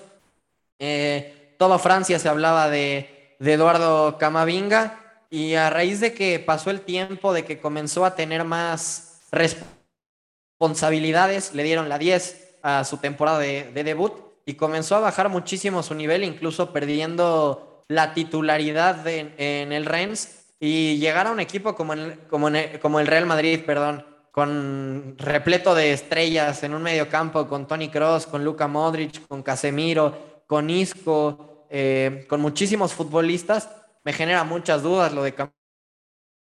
Eh, 0.79 1.55
toda 1.59 1.79
Francia 1.79 2.19
se 2.19 2.31
hablaba 2.31 2.71
de, 2.71 3.37
Eduardo 3.39 4.17
Camavinga. 4.17 4.99
Y 5.29 5.53
a 5.55 5.69
raíz 5.69 6.01
de 6.01 6.15
que 6.15 6.39
pasó 6.39 6.71
el 6.71 6.81
tiempo, 6.81 7.35
de 7.35 7.45
que 7.45 7.61
comenzó 7.61 8.07
a 8.07 8.15
tener 8.15 8.45
más 8.45 9.21
responsabilidades, 9.33 11.53
le 11.53 11.63
dieron 11.63 11.91
la 11.91 11.99
10 11.99 12.61
a 12.63 12.85
su 12.85 12.97
temporada 12.97 13.39
de, 13.39 13.71
debut 13.75 14.15
y 14.47 14.55
comenzó 14.55 14.97
a 14.97 15.01
bajar 15.01 15.29
muchísimo 15.29 15.83
su 15.83 15.95
nivel, 15.95 16.25
incluso 16.25 16.73
perdiendo 16.73 17.85
la 17.89 18.15
titularidad 18.15 19.07
en 19.07 19.73
el 19.73 19.85
Rennes. 19.85 20.47
Y 20.59 20.97
llegar 20.97 21.27
a 21.27 21.33
un 21.33 21.41
equipo 21.41 21.75
como, 21.75 21.93
como 22.31 23.01
el 23.01 23.07
Real 23.07 23.27
Madrid, 23.27 23.61
perdón, 23.67 24.07
con 24.33 25.15
repleto 25.19 25.77
de 25.77 25.93
estrellas 25.93 26.65
en 26.65 26.75
un 26.75 26.83
medio 26.83 27.09
campo, 27.09 27.47
con 27.47 27.69
Tony 27.69 27.89
Cross, 27.89 28.27
con 28.27 28.45
Luka 28.45 28.67
Modric, 28.67 29.29
con 29.29 29.45
Casemiro, 29.45 30.43
con 30.49 30.69
Isco, 30.69 31.67
eh, 31.71 32.27
con 32.29 32.41
muchísimos 32.41 32.93
futbolistas 32.93 33.69
me 34.05 34.13
genera 34.13 34.45
muchas 34.45 34.83
dudas 34.83 35.13
lo 35.13 35.23
de 35.23 35.35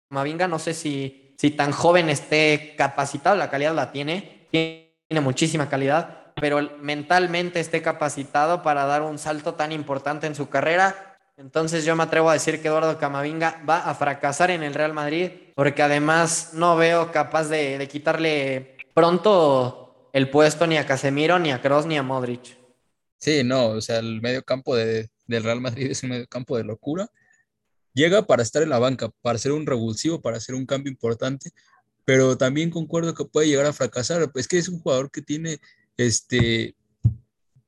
Camavinga. 0.09 0.47
No 0.47 0.59
sé 0.59 0.73
si, 0.73 1.35
si 1.37 1.51
tan 1.51 1.71
joven 1.71 2.09
esté 2.09 2.75
capacitado, 2.77 3.35
la 3.35 3.49
calidad 3.49 3.75
la 3.75 3.91
tiene, 3.91 4.47
tiene 4.51 5.21
muchísima 5.21 5.69
calidad, 5.69 6.33
pero 6.35 6.77
mentalmente 6.79 7.59
esté 7.59 7.81
capacitado 7.81 8.63
para 8.63 8.85
dar 8.85 9.01
un 9.01 9.17
salto 9.17 9.55
tan 9.55 9.71
importante 9.71 10.27
en 10.27 10.35
su 10.35 10.49
carrera. 10.49 11.08
Entonces 11.39 11.85
yo 11.85 11.95
me 11.95 12.03
atrevo 12.03 12.29
a 12.29 12.33
decir 12.33 12.61
que 12.61 12.67
Eduardo 12.67 12.97
Camavinga 12.99 13.63
va 13.67 13.89
a 13.89 13.95
fracasar 13.95 14.51
en 14.51 14.61
el 14.61 14.73
Real 14.73 14.93
Madrid, 14.93 15.31
porque 15.55 15.81
además 15.81 16.51
no 16.53 16.75
veo 16.75 17.11
capaz 17.11 17.45
de, 17.45 17.87
quitarle 17.89 18.77
pronto 18.93 20.09
el 20.13 20.29
puesto 20.29 20.67
ni 20.67 20.77
a 20.77 20.85
Casemiro, 20.85 21.39
ni 21.39 21.51
a 21.51 21.61
Kroos, 21.61 21.85
ni 21.85 21.97
a 21.97 22.03
Modric. 22.03 22.57
Sí, 23.17 23.43
no, 23.43 23.69
o 23.69 23.81
sea, 23.81 23.99
el 23.99 24.21
medio 24.21 24.43
campo 24.43 24.75
de, 24.75 25.09
del 25.27 25.43
Real 25.43 25.61
Madrid 25.61 25.89
es 25.89 26.03
un 26.03 26.09
medio 26.09 26.27
campo 26.27 26.57
de 26.57 26.63
locura 26.63 27.09
llega 27.93 28.25
para 28.25 28.43
estar 28.43 28.63
en 28.63 28.69
la 28.69 28.79
banca, 28.79 29.09
para 29.21 29.37
ser 29.37 29.51
un 29.51 29.65
revulsivo, 29.65 30.21
para 30.21 30.37
hacer 30.37 30.55
un 30.55 30.65
cambio 30.65 30.91
importante, 30.91 31.51
pero 32.05 32.37
también 32.37 32.69
concuerdo 32.69 33.13
que 33.13 33.25
puede 33.25 33.47
llegar 33.47 33.65
a 33.65 33.73
fracasar. 33.73 34.31
Es 34.35 34.47
que 34.47 34.57
es 34.57 34.69
un 34.69 34.79
jugador 34.79 35.11
que 35.11 35.21
tiene, 35.21 35.59
este, 35.97 36.75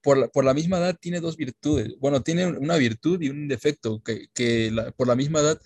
por 0.02 0.18
la, 0.18 0.28
por 0.28 0.46
la 0.46 0.54
misma 0.54 0.78
edad, 0.78 0.98
tiene 1.00 1.20
dos 1.20 1.38
virtudes. 1.38 1.96
Bueno, 2.00 2.22
tiene 2.24 2.48
una 2.48 2.78
virtud 2.78 3.22
y 3.22 3.30
un 3.30 3.48
defecto, 3.48 4.02
que, 4.04 4.28
que 4.34 4.72
por 4.98 5.08
la 5.08 5.16
misma 5.16 5.40
edad 5.40 5.60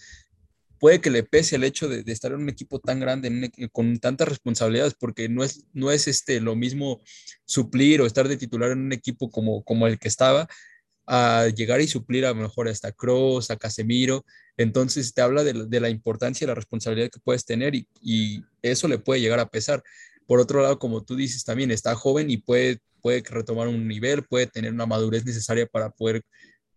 puede 0.80 1.02
que 1.02 1.10
le 1.10 1.24
pese 1.24 1.56
el 1.56 1.64
hecho 1.64 1.88
de, 1.88 2.04
estar 2.12 2.32
en 2.32 2.42
un 2.42 2.50
equipo 2.50 2.80
tan 2.80 3.00
grande, 3.00 3.52
con 3.72 3.98
tantas 4.00 4.28
responsabilidades, 4.28 4.94
porque 4.94 5.30
no 5.30 5.44
es, 5.44 5.66
no 5.74 5.92
es 5.92 6.08
este, 6.08 6.40
lo 6.42 6.56
mismo 6.56 7.02
suplir 7.46 8.02
o 8.02 8.06
estar 8.06 8.28
de 8.28 8.38
titular 8.38 8.72
en 8.72 8.80
un 8.80 8.94
equipo 8.94 9.30
como, 9.30 9.64
como 9.64 9.88
el 9.88 10.00
que 10.00 10.08
estaba, 10.08 10.48
a 11.08 11.48
llegar 11.56 11.82
y 11.82 11.88
suplir 11.88 12.26
a 12.26 12.30
lo 12.30 12.36
mejor 12.36 12.68
hasta 12.68 12.92
Cross, 12.92 13.52
a 13.52 13.58
Casemiro. 13.58 14.26
Entonces 14.58 15.14
te 15.14 15.22
habla 15.22 15.44
de, 15.44 15.80
la 15.80 15.90
importancia 15.90 16.46
y 16.46 16.48
la 16.48 16.56
responsabilidad 16.56 17.10
que 17.10 17.20
puedes 17.20 17.46
tener 17.46 17.74
y, 17.76 18.44
eso 18.62 18.88
le 18.88 18.98
puede 18.98 19.22
llegar 19.22 19.40
a 19.40 19.50
pesar. 19.50 19.84
Por 20.26 20.40
otro 20.40 20.62
lado, 20.62 20.80
como 20.80 21.04
tú 21.04 21.16
dices, 21.16 21.44
también 21.44 21.70
está 21.70 21.94
joven 21.94 22.32
y 22.32 22.38
puede, 22.38 22.80
puede 23.06 23.22
retomar 23.22 23.68
un 23.68 23.88
nivel, 23.88 24.24
puede 24.24 24.48
tener 24.48 24.74
una 24.74 24.88
madurez 24.88 25.24
necesaria 25.24 25.68
para 25.68 25.92
poder 25.92 26.24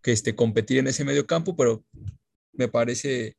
que 0.03 0.11
este, 0.11 0.35
competir 0.35 0.77
en 0.77 0.85
ese 0.85 1.03
medio 1.03 1.25
campo, 1.25 1.55
pero 1.55 1.83
me 2.53 2.67
parece 2.67 3.35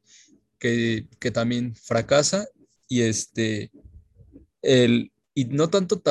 que, 0.59 1.07
que 1.21 1.31
también 1.31 1.77
fracasa 1.77 2.49
y 2.89 3.03
este 3.03 3.71
el, 4.61 5.13
y 5.35 5.45
no 5.45 5.71
tanto 5.71 6.03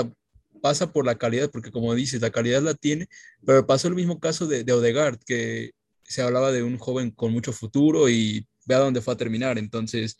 pasa 0.61 0.93
por 0.93 1.05
la 1.05 1.15
calidad, 1.15 1.51
porque 1.51 1.69
como 1.69 1.93
dices, 1.95 2.21
la 2.21 2.29
calidad 2.29 2.61
la 2.61 2.75
tiene, 2.75 3.09
pero 3.45 3.67
pasó 3.67 3.89
el 3.89 3.95
mismo 3.95 4.21
caso 4.21 4.47
de, 4.47 4.63
de 4.63 4.71
Odegaard, 4.71 5.19
que 5.25 5.71
se 6.05 6.21
hablaba 6.21 6.49
de 6.53 6.63
un 6.63 6.77
joven 6.77 7.11
con 7.11 7.33
mucho 7.33 7.51
futuro 7.51 8.07
y 8.07 8.47
ve 8.65 8.75
a 8.75 8.79
dónde 8.79 9.01
fue 9.01 9.15
a 9.15 9.17
terminar, 9.17 9.57
entonces... 9.57 10.17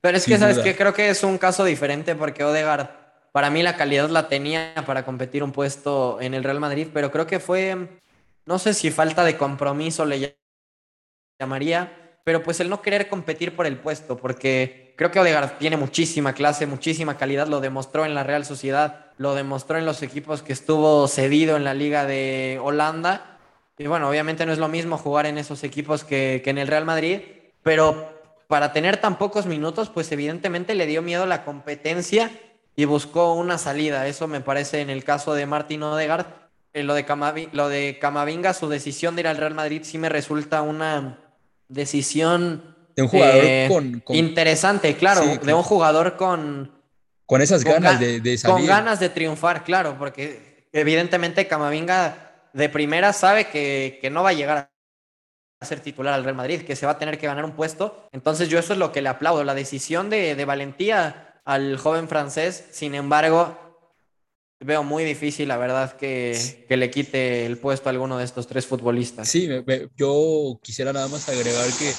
Pero 0.00 0.18
es 0.18 0.24
que, 0.24 0.38
¿sabes 0.38 0.58
que 0.60 0.76
Creo 0.76 0.94
que 0.94 1.10
es 1.10 1.24
un 1.24 1.36
caso 1.36 1.64
diferente 1.64 2.14
porque 2.14 2.44
Odegaard, 2.44 3.05
para 3.36 3.50
mí 3.50 3.62
la 3.62 3.76
calidad 3.76 4.08
la 4.08 4.28
tenía 4.28 4.72
para 4.86 5.04
competir 5.04 5.44
un 5.44 5.52
puesto 5.52 6.18
en 6.22 6.32
el 6.32 6.42
Real 6.42 6.58
Madrid, 6.58 6.88
pero 6.90 7.12
creo 7.12 7.26
que 7.26 7.38
fue, 7.38 8.00
no 8.46 8.58
sé 8.58 8.72
si 8.72 8.90
falta 8.90 9.24
de 9.24 9.36
compromiso 9.36 10.06
le 10.06 10.38
llamaría, 11.38 12.16
pero 12.24 12.42
pues 12.42 12.60
el 12.60 12.70
no 12.70 12.80
querer 12.80 13.10
competir 13.10 13.54
por 13.54 13.66
el 13.66 13.76
puesto, 13.76 14.16
porque 14.16 14.94
creo 14.96 15.10
que 15.10 15.20
Odegaard 15.20 15.58
tiene 15.58 15.76
muchísima 15.76 16.32
clase, 16.32 16.64
muchísima 16.64 17.18
calidad, 17.18 17.46
lo 17.46 17.60
demostró 17.60 18.06
en 18.06 18.14
la 18.14 18.24
Real 18.24 18.46
Sociedad, 18.46 19.10
lo 19.18 19.34
demostró 19.34 19.76
en 19.76 19.84
los 19.84 20.02
equipos 20.02 20.40
que 20.40 20.54
estuvo 20.54 21.06
cedido 21.06 21.58
en 21.58 21.64
la 21.64 21.74
Liga 21.74 22.06
de 22.06 22.58
Holanda. 22.62 23.38
Y 23.76 23.86
bueno, 23.86 24.08
obviamente 24.08 24.46
no 24.46 24.52
es 24.54 24.58
lo 24.58 24.68
mismo 24.68 24.96
jugar 24.96 25.26
en 25.26 25.36
esos 25.36 25.62
equipos 25.62 26.04
que, 26.04 26.42
en 26.42 26.56
el 26.56 26.68
Real 26.68 26.86
Madrid, 26.86 27.20
pero 27.62 28.14
para 28.48 28.72
tener 28.72 28.96
tan 28.96 29.18
pocos 29.18 29.44
minutos, 29.44 29.90
pues 29.90 30.10
evidentemente 30.10 30.74
le 30.74 30.86
dio 30.86 31.02
miedo 31.02 31.26
la 31.26 31.44
competencia 31.44 32.30
y 32.76 32.84
buscó 32.84 33.32
una 33.32 33.58
salida. 33.58 34.06
Eso 34.06 34.28
me 34.28 34.40
parece 34.40 34.82
en 34.82 34.90
el 34.90 35.02
caso 35.02 35.34
de 35.34 35.46
Martín 35.46 35.82
Odegaard. 35.82 36.26
Eh, 36.74 36.82
lo, 36.82 36.94
de 36.94 37.48
lo 37.52 37.68
de 37.70 37.98
Camavinga, 37.98 38.52
su 38.52 38.68
decisión 38.68 39.16
de 39.16 39.22
ir 39.22 39.28
al 39.28 39.38
Real 39.38 39.54
Madrid 39.54 39.80
sí 39.82 39.96
me 39.96 40.10
resulta 40.10 40.60
una 40.60 41.18
decisión 41.68 42.76
de 42.94 43.02
un 43.02 43.08
jugador 43.08 43.44
eh, 43.44 43.68
con, 44.04 44.16
Interesante, 44.16 44.94
claro, 44.96 45.22
de 45.24 45.54
un 45.54 45.62
jugador 45.62 46.16
con... 46.16 46.70
Con 47.24 47.40
esas 47.40 47.64
ganas 47.64 47.98
de, 47.98 48.20
de, 48.20 48.38
salir. 48.38 48.56
Con 48.56 48.66
ganas 48.66 49.00
de 49.00 49.08
triunfar, 49.08 49.64
claro, 49.64 49.96
porque 49.98 50.68
evidentemente 50.72 51.48
Camavinga 51.48 52.48
de 52.52 52.68
primera 52.68 53.12
sabe 53.12 53.46
que, 53.46 53.98
que 54.00 54.10
no 54.10 54.22
va 54.22 54.30
a 54.30 54.34
llegar 54.34 54.70
a 55.60 55.66
ser 55.66 55.80
titular 55.80 56.14
al 56.14 56.24
Real 56.24 56.36
Madrid, 56.36 56.62
que 56.62 56.76
se 56.76 56.86
va 56.86 56.92
a 56.92 56.98
tener 56.98 57.18
que 57.18 57.26
ganar 57.26 57.44
un 57.44 57.52
puesto. 57.52 58.08
Entonces 58.12 58.48
yo 58.48 58.58
eso 58.58 58.74
es 58.74 58.78
lo 58.78 58.92
que 58.92 59.02
le 59.02 59.08
aplaudo, 59.08 59.42
la 59.44 59.54
decisión 59.54 60.08
de, 60.08 60.34
de 60.34 60.44
valentía 60.44 61.25
al 61.46 61.78
joven 61.78 62.08
francés. 62.08 62.64
Sin 62.72 62.94
embargo, 62.94 63.56
veo 64.60 64.82
muy 64.82 65.04
difícil, 65.04 65.48
la 65.48 65.56
verdad, 65.56 65.96
que, 65.96 66.66
que, 66.68 66.76
le 66.76 66.90
quite 66.90 67.46
el 67.46 67.56
puesto 67.56 67.88
a 67.88 67.92
alguno 67.92 68.18
de 68.18 68.24
estos 68.24 68.46
tres 68.46 68.66
futbolistas. 68.66 69.28
Sí, 69.28 69.48
yo 69.96 70.60
quisiera 70.62 70.92
nada 70.92 71.08
más 71.08 71.28
agregar 71.28 71.66
que 71.78 71.92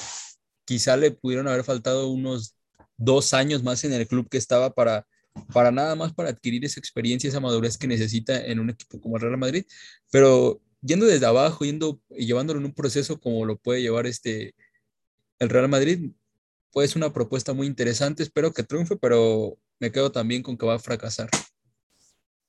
quizá 0.64 0.96
le 0.96 1.10
pudieron 1.10 1.48
haber 1.48 1.64
faltado 1.64 2.08
unos 2.08 2.54
dos 2.96 3.32
años 3.32 3.62
más 3.62 3.82
en 3.84 3.92
el 3.92 4.06
club 4.06 4.28
que 4.28 4.38
estaba 4.38 4.74
para, 4.74 5.06
para 5.52 5.70
nada 5.70 5.94
más 5.94 6.12
para 6.12 6.28
adquirir 6.28 6.64
esa 6.64 6.78
experiencia, 6.78 7.28
esa 7.28 7.40
madurez 7.40 7.78
que 7.78 7.86
necesita 7.86 8.44
en 8.44 8.60
un 8.60 8.70
equipo 8.70 9.00
como 9.00 9.16
el 9.16 9.22
Real 9.22 9.38
Madrid, 9.38 9.64
pero 10.10 10.60
yendo 10.82 11.06
desde 11.06 11.26
abajo, 11.26 11.64
yendo 11.64 12.00
y 12.10 12.26
llevándolo 12.26 12.60
en 12.60 12.66
un 12.66 12.74
proceso 12.74 13.18
como 13.18 13.46
lo 13.46 13.56
puede 13.56 13.80
llevar 13.80 14.06
este 14.06 14.54
el 15.38 15.48
Real 15.48 15.68
Madrid, 15.68 16.10
pues 16.72 16.96
una 16.96 17.12
propuesta 17.12 17.52
muy 17.52 17.66
interesante, 17.66 18.22
espero 18.22 18.52
que 18.52 18.62
triunfe, 18.62 18.96
pero 18.96 19.56
me 19.78 19.92
quedo 19.92 20.12
también 20.12 20.42
con 20.42 20.56
que 20.56 20.66
va 20.66 20.74
a 20.74 20.78
fracasar. 20.78 21.28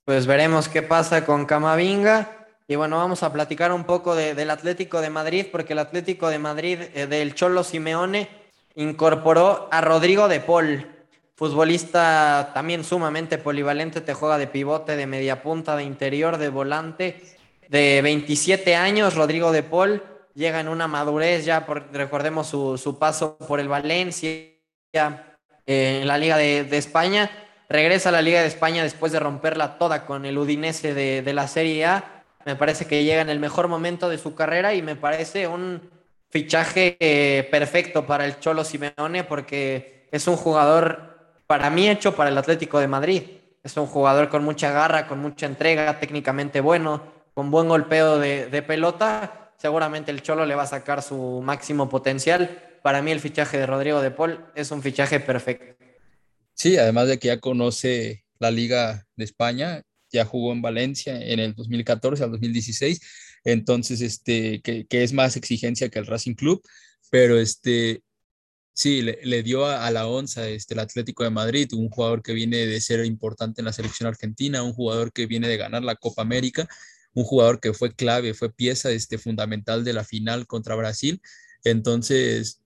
Pues 0.05 0.25
veremos 0.25 0.67
qué 0.67 0.81
pasa 0.81 1.25
con 1.25 1.45
Camavinga. 1.45 2.35
Y 2.67 2.75
bueno, 2.75 2.97
vamos 2.97 3.23
a 3.23 3.33
platicar 3.33 3.71
un 3.71 3.83
poco 3.83 4.15
del 4.15 4.49
Atlético 4.51 5.01
de 5.01 5.09
Madrid, 5.09 5.47
porque 5.51 5.73
el 5.73 5.79
Atlético 5.79 6.29
de 6.29 6.37
Madrid 6.37 6.79
eh, 6.93 7.07
del 7.07 7.33
Cholo 7.33 7.63
Simeone 7.63 8.29
incorporó 8.75 9.67
a 9.71 9.81
Rodrigo 9.81 10.27
de 10.27 10.39
Paul, 10.39 10.87
futbolista 11.35 12.51
también 12.53 12.83
sumamente 12.83 13.39
polivalente, 13.39 14.01
te 14.01 14.13
juega 14.13 14.37
de 14.37 14.47
pivote, 14.47 14.95
de 14.95 15.07
media 15.07 15.41
punta, 15.41 15.75
de 15.75 15.83
interior, 15.83 16.37
de 16.37 16.49
volante, 16.49 17.23
de 17.69 18.01
27 18.03 18.75
años, 18.75 19.15
Rodrigo 19.15 19.51
de 19.51 19.63
Paul, 19.63 20.03
llega 20.39 20.59
en 20.59 20.69
una 20.69 20.87
madurez 20.87 21.45
ya, 21.45 21.67
recordemos 21.91 22.47
su, 22.47 22.97
paso 22.99 23.37
por 23.37 23.59
el 23.59 23.67
Valencia, 23.67 24.29
eh, 24.93 25.19
en 25.67 26.07
la 26.07 26.17
Liga 26.17 26.37
de, 26.37 26.77
España, 26.77 27.29
regresa 27.67 28.09
a 28.09 28.11
la 28.13 28.23
Liga 28.23 28.41
de 28.41 28.47
España 28.47 28.81
después 28.81 29.11
de 29.11 29.19
romperla 29.19 29.77
toda 29.77 30.07
con 30.07 30.25
el 30.25 30.37
Udinese 30.37 30.95
de, 30.95 31.21
de 31.21 31.33
la 31.33 31.47
Serie 31.47 31.85
A, 31.85 32.23
me 32.45 32.55
parece 32.55 32.87
que 32.87 33.03
llega 33.03 33.21
en 33.21 33.29
el 33.29 33.39
mejor 33.39 33.67
momento 33.67 34.09
de 34.09 34.17
su 34.17 34.33
carrera 34.33 34.73
y 34.73 34.81
me 34.81 34.95
parece 34.95 35.47
un 35.47 35.81
fichaje 36.29 36.97
eh, 36.99 37.47
perfecto 37.51 38.05
para 38.05 38.25
el 38.25 38.39
Cholo 38.39 38.63
Simeone 38.63 39.23
porque 39.23 40.07
es 40.11 40.27
un 40.27 40.37
jugador 40.37 41.17
para 41.47 41.69
mí 41.69 41.89
hecho 41.89 42.15
para 42.15 42.29
el 42.29 42.37
Atlético 42.37 42.79
de 42.79 42.87
Madrid. 42.87 43.23
Es 43.63 43.75
un 43.75 43.87
jugador 43.87 44.29
con 44.29 44.43
mucha 44.43 44.71
garra, 44.71 45.07
con 45.07 45.19
mucha 45.19 45.45
entrega, 45.45 45.99
técnicamente 45.99 46.61
bueno, 46.61 47.01
con 47.33 47.51
buen 47.51 47.67
golpeo 47.67 48.17
de, 48.17 48.63
pelota. 48.65 49.48
Seguramente 49.59 50.11
el 50.11 50.21
Cholo 50.21 50.45
le 50.45 50.55
va 50.55 50.63
a 50.63 50.67
sacar 50.67 51.03
su 51.03 51.41
máximo 51.43 51.89
potencial. 51.89 52.79
Para 52.81 53.01
mí 53.01 53.11
el 53.11 53.19
fichaje 53.19 53.57
de 53.57 53.65
Rodrigo 53.65 54.01
de 54.01 54.11
Paul 54.11 54.45
es 54.55 54.71
un 54.71 54.81
fichaje 54.81 55.19
perfecto. 55.19 55.85
Sí, 56.53 56.77
además 56.77 57.07
de 57.07 57.19
que 57.19 57.27
ya 57.27 57.39
conoce 57.39 58.25
la 58.39 58.51
Liga 58.51 59.05
de 59.15 59.25
España, 59.25 59.83
ya 60.11 60.25
jugó 60.25 60.53
en 60.53 60.61
Valencia 60.61 61.21
en 61.21 61.39
el 61.39 61.53
2014 61.53 62.23
al 62.23 62.31
2016 62.31 63.01
entonces, 63.43 64.01
este, 64.01 64.61
que, 64.61 64.85
es 64.89 65.13
más 65.13 65.35
exigencia 65.35 65.89
que 65.89 65.99
el 65.99 66.07
Racing 66.07 66.35
Club, 66.35 66.61
pero 67.09 67.39
este, 67.39 68.03
sí, 68.73 69.01
le, 69.01 69.43
dio 69.43 69.65
a, 69.65 69.89
la 69.91 70.07
onza 70.07 70.47
este, 70.47 70.73
el 70.73 70.81
Atlético 70.81 71.23
de 71.23 71.29
Madrid, 71.29 71.71
un 71.73 71.89
jugador 71.89 72.21
que 72.21 72.33
viene 72.33 72.65
de 72.65 72.81
ser 72.81 73.05
importante 73.05 73.61
en 73.61 73.65
la 73.65 73.73
selección 73.73 74.07
argentina, 74.07 74.63
un 74.63 74.73
jugador 74.73 75.11
que 75.11 75.25
viene 75.25 75.47
de 75.47 75.57
ganar 75.57 75.83
la 75.83 75.95
Copa 75.95 76.21
América, 76.21 76.67
un 77.13 77.23
jugador 77.23 77.59
que 77.59 77.73
fue 77.73 77.93
clave, 77.93 78.33
fue 78.33 78.51
pieza 78.51 78.91
este, 78.91 79.17
fundamental 79.17 79.83
de 79.83 79.93
la 79.93 80.03
final 80.03 80.47
contra 80.47 80.75
Brasil. 80.75 81.21
Entonces, 81.63 82.61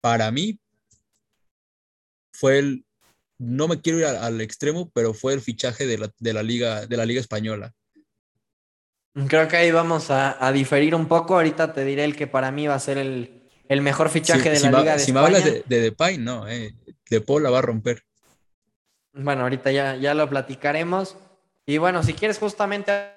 para 0.00 0.30
mí, 0.30 0.60
fue 2.32 2.58
el, 2.58 2.84
no 3.38 3.68
me 3.68 3.80
quiero 3.80 3.98
ir 3.98 4.04
al, 4.04 4.40
extremo, 4.40 4.90
pero 4.92 5.14
fue 5.14 5.32
el 5.32 5.40
fichaje 5.40 5.86
de 5.86 5.98
la, 5.98 6.12
de 6.18 6.32
la, 6.32 6.42
liga, 6.42 6.86
de 6.86 6.96
la 6.96 7.06
Liga 7.06 7.20
Española. 7.20 7.72
Creo 9.28 9.48
que 9.48 9.56
ahí 9.56 9.70
vamos 9.70 10.10
a, 10.10 10.52
diferir 10.52 10.94
un 10.94 11.08
poco. 11.08 11.36
Ahorita 11.36 11.72
te 11.72 11.84
diré 11.84 12.04
el 12.04 12.16
que 12.16 12.26
para 12.26 12.50
mí 12.50 12.66
va 12.66 12.74
a 12.74 12.80
ser 12.80 12.98
el, 12.98 13.82
mejor 13.82 14.10
fichaje 14.10 14.50
de 14.50 14.60
la 14.60 14.70
Liga 14.80 14.92
de 14.92 14.98
si 14.98 15.06
España. 15.06 15.06
Si 15.06 15.12
me 15.12 15.20
hablas 15.20 15.44
de, 15.44 15.64
de 15.66 15.80
Depay, 15.80 16.18
no, 16.18 16.46
eh. 16.46 16.74
De 17.08 17.20
Paul 17.20 17.42
la 17.42 17.50
va 17.50 17.60
a 17.60 17.62
romper. 17.62 18.02
Bueno, 19.14 19.42
ahorita 19.42 19.72
ya, 19.72 19.96
ya 19.96 20.12
lo 20.12 20.28
platicaremos. 20.28 21.16
Y 21.64 21.78
bueno, 21.78 22.02
si 22.02 22.12
quieres 22.12 22.38
justamente 22.38 23.15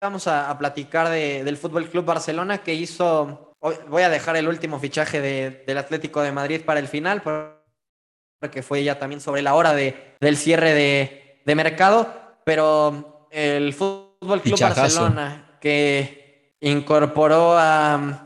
vamos 0.00 0.26
a, 0.26 0.56
platicar 0.58 1.08
del 1.08 1.56
Fútbol 1.56 1.88
Club 1.88 2.04
Barcelona 2.04 2.58
que 2.58 2.74
hizo. 2.74 3.52
Voy 3.88 4.02
a 4.02 4.10
dejar 4.10 4.36
el 4.36 4.48
último 4.48 4.78
fichaje 4.78 5.20
del 5.20 5.78
Atlético 5.78 6.22
de 6.22 6.32
Madrid 6.32 6.62
para 6.64 6.80
el 6.80 6.88
final, 6.88 7.22
porque 7.22 8.62
fue 8.62 8.84
ya 8.84 8.98
también 8.98 9.20
sobre 9.20 9.42
la 9.42 9.54
hora 9.54 9.74
de, 9.74 10.14
del 10.20 10.36
cierre 10.36 10.74
de, 10.74 11.42
de 11.44 11.54
mercado. 11.54 12.38
Pero 12.44 13.28
el 13.30 13.74
fútbol 13.74 14.40
Club 14.42 14.60
Barcelona, 14.60 15.58
que 15.60 16.54
incorporó 16.60 17.56
a, 17.58 18.22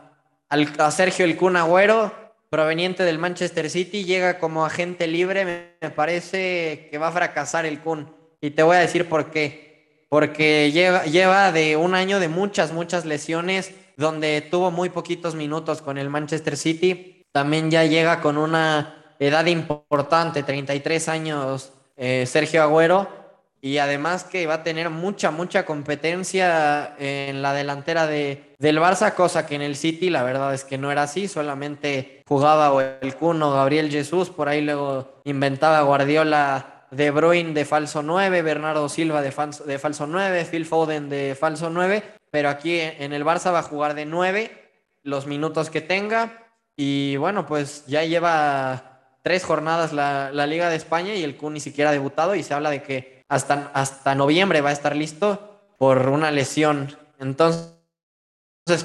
Sergio 0.90 1.24
El 1.24 1.36
Kun 1.36 1.56
Agüero, 1.56 2.12
proveniente 2.50 3.04
del 3.04 3.18
Manchester 3.18 3.70
City, 3.70 4.04
llega 4.04 4.38
como 4.38 4.64
agente 4.64 5.06
libre. 5.06 5.44
Me, 5.80 5.90
parece 5.90 6.88
que 6.90 6.98
va 6.98 7.08
a 7.08 7.12
fracasar 7.12 7.66
el 7.66 7.80
Kun. 7.80 8.14
Y 8.40 8.50
te 8.50 8.62
voy 8.62 8.76
a 8.76 8.80
decir 8.80 9.08
por 9.08 9.30
qué. 9.30 9.69
Porque 10.10 10.70
lleva, 10.72 11.04
lleva 11.04 11.52
de 11.52 11.78
un 11.78 11.94
año 11.94 12.20
de 12.20 12.28
muchas, 12.28 12.72
muchas 12.72 13.06
lesiones, 13.06 13.72
donde 13.96 14.42
tuvo 14.42 14.70
muy 14.70 14.90
poquitos 14.90 15.34
minutos 15.34 15.80
con 15.80 15.96
el 15.96 16.10
Manchester 16.10 16.58
City. 16.58 17.24
También 17.32 17.70
ya 17.70 17.84
llega 17.84 18.20
con 18.20 18.36
una 18.36 19.14
edad 19.18 19.46
importante, 19.46 20.42
33 20.42 21.08
años, 21.08 21.72
eh, 21.96 22.26
Sergio 22.26 22.62
Agüero 22.62 23.20
y 23.62 23.78
además 23.78 24.24
que 24.24 24.46
va 24.46 24.54
a 24.54 24.62
tener 24.62 24.88
mucha, 24.88 25.30
mucha 25.30 25.66
competencia 25.66 26.94
en 26.98 27.42
la 27.42 27.52
delantera 27.52 28.06
de, 28.06 28.54
del 28.58 28.78
Barça, 28.78 29.14
cosa 29.14 29.46
que 29.46 29.54
en 29.54 29.62
el 29.62 29.76
City 29.76 30.08
la 30.08 30.22
verdad 30.22 30.54
es 30.54 30.64
que 30.64 30.78
no 30.78 30.90
era 30.90 31.02
así, 31.02 31.28
solamente 31.28 32.22
jugaba 32.26 32.72
o 32.72 32.80
el 32.80 33.14
Cuno, 33.16 33.52
Gabriel 33.52 33.90
Jesús, 33.90 34.30
por 34.30 34.48
ahí 34.48 34.62
luego 34.62 35.20
inventaba 35.24 35.82
Guardiola 35.82 36.79
de 36.90 37.10
Bruyne 37.10 37.54
de 37.54 37.64
falso 37.64 38.02
9, 38.02 38.42
Bernardo 38.42 38.88
Silva 38.88 39.22
de 39.22 39.32
falso, 39.32 39.64
de 39.64 39.78
falso 39.78 40.06
9, 40.06 40.44
Phil 40.44 40.66
Foden 40.66 41.08
de 41.08 41.36
falso 41.38 41.70
9, 41.70 42.02
pero 42.30 42.48
aquí 42.48 42.78
en 42.80 43.12
el 43.12 43.24
Barça 43.24 43.52
va 43.52 43.60
a 43.60 43.64
jugar 43.64 43.94
de 43.94 44.06
9 44.06 44.70
los 45.02 45.26
minutos 45.26 45.70
que 45.70 45.80
tenga 45.80 46.48
y 46.76 47.16
bueno, 47.16 47.46
pues 47.46 47.84
ya 47.86 48.04
lleva 48.04 49.18
tres 49.22 49.44
jornadas 49.44 49.92
la, 49.92 50.30
la 50.32 50.46
Liga 50.46 50.68
de 50.68 50.76
España 50.76 51.14
y 51.14 51.22
el 51.22 51.36
Kun 51.36 51.54
ni 51.54 51.60
siquiera 51.60 51.90
ha 51.90 51.92
debutado 51.92 52.34
y 52.34 52.42
se 52.42 52.54
habla 52.54 52.70
de 52.70 52.82
que 52.82 53.24
hasta, 53.28 53.70
hasta 53.74 54.14
noviembre 54.14 54.60
va 54.60 54.70
a 54.70 54.72
estar 54.74 54.96
listo 54.96 55.60
por 55.78 56.08
una 56.08 56.30
lesión. 56.30 56.96
Entonces, 57.18 57.72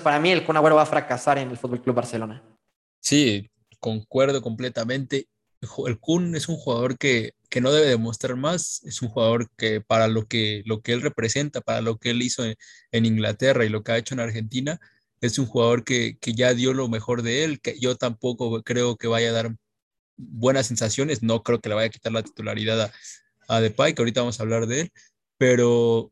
para 0.04 0.20
mí 0.20 0.32
el 0.32 0.46
Kun 0.46 0.58
Agüero 0.58 0.76
va 0.76 0.84
a 0.84 0.88
fracasar 0.88 1.38
en 1.38 1.50
el 1.50 1.58
Fútbol 1.58 1.82
Club 1.82 1.96
Barcelona. 1.96 2.42
Sí, 3.02 3.50
concuerdo 3.80 4.42
completamente. 4.42 5.28
El 5.86 6.00
Kun 6.00 6.36
es 6.36 6.48
un 6.48 6.58
jugador 6.58 6.98
que, 6.98 7.34
que, 7.56 7.62
no 7.62 7.72
debe 7.72 7.88
demostrar 7.88 8.36
más, 8.36 8.82
es 8.84 9.02
un 9.02 9.10
jugador 9.10 9.50
que 9.58 9.82
para 9.82 10.08
lo 10.08 10.28
que, 10.28 10.64
lo 10.66 10.82
que 10.82 10.94
él 10.94 11.02
representa, 11.02 11.62
para 11.62 11.82
lo 11.82 11.98
que 11.98 12.12
él 12.12 12.22
hizo 12.22 12.44
en, 12.46 13.06
Inglaterra 13.06 13.66
y 13.66 13.70
lo 13.70 13.84
que 13.84 13.92
ha 13.94 13.98
hecho 13.98 14.14
en 14.14 14.20
Argentina, 14.20 14.80
es 15.22 15.40
un 15.40 15.46
jugador 15.46 15.84
que, 15.84 16.18
que, 16.20 16.34
ya 16.34 16.54
dio 16.54 16.74
lo 16.74 16.90
mejor 16.90 17.22
de 17.24 17.44
él, 17.46 17.62
que 17.62 17.80
yo 17.80 17.96
tampoco 17.96 18.62
creo 18.64 18.98
que 18.98 19.08
vaya 19.08 19.30
a 19.30 19.34
dar 19.34 19.56
buenas 20.18 20.68
sensaciones, 20.68 21.24
no 21.24 21.44
creo 21.44 21.62
que 21.62 21.70
le 21.70 21.76
vaya 21.76 21.88
a 21.88 21.92
quitar 21.92 22.12
la 22.12 22.24
titularidad 22.24 22.82
a, 22.82 22.92
a 23.48 23.62
Depay, 23.62 23.94
que 23.94 24.02
ahorita 24.02 24.22
vamos 24.22 24.40
a 24.40 24.44
hablar 24.44 24.68
de 24.68 24.82
él, 24.82 24.92
pero 25.38 26.12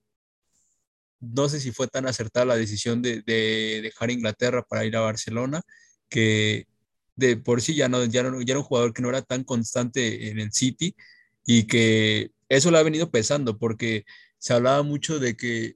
no 1.20 1.50
sé 1.50 1.60
si 1.60 1.72
fue 1.72 1.88
tan 1.88 2.08
acertada 2.08 2.46
la 2.46 2.56
decisión 2.58 3.02
de, 3.02 3.22
dejar 3.22 4.12
Inglaterra 4.12 4.64
para 4.64 4.86
ir 4.86 4.96
a 4.96 5.02
Barcelona, 5.02 5.62
que 6.10 6.68
de 7.16 7.38
por 7.38 7.62
sí 7.62 7.76
ya 7.76 7.88
no, 7.90 8.04
ya 8.06 8.24
no, 8.24 8.42
ya 8.42 8.54
era 8.54 8.60
un 8.60 8.66
jugador 8.66 8.94
que 8.94 9.02
no 9.02 9.10
era 9.10 9.22
tan 9.22 9.44
constante 9.44 10.30
en 10.30 10.40
el 10.40 10.52
City 10.52 10.96
y 11.46 11.64
que 11.64 12.32
eso 12.50 12.72
le 12.72 12.78
ha 12.78 12.84
venido 12.84 13.10
pesando 13.12 13.58
porque 13.58 14.06
se 14.38 14.54
hablaba 14.54 14.84
mucho 14.84 15.20
de 15.20 15.36
que 15.36 15.76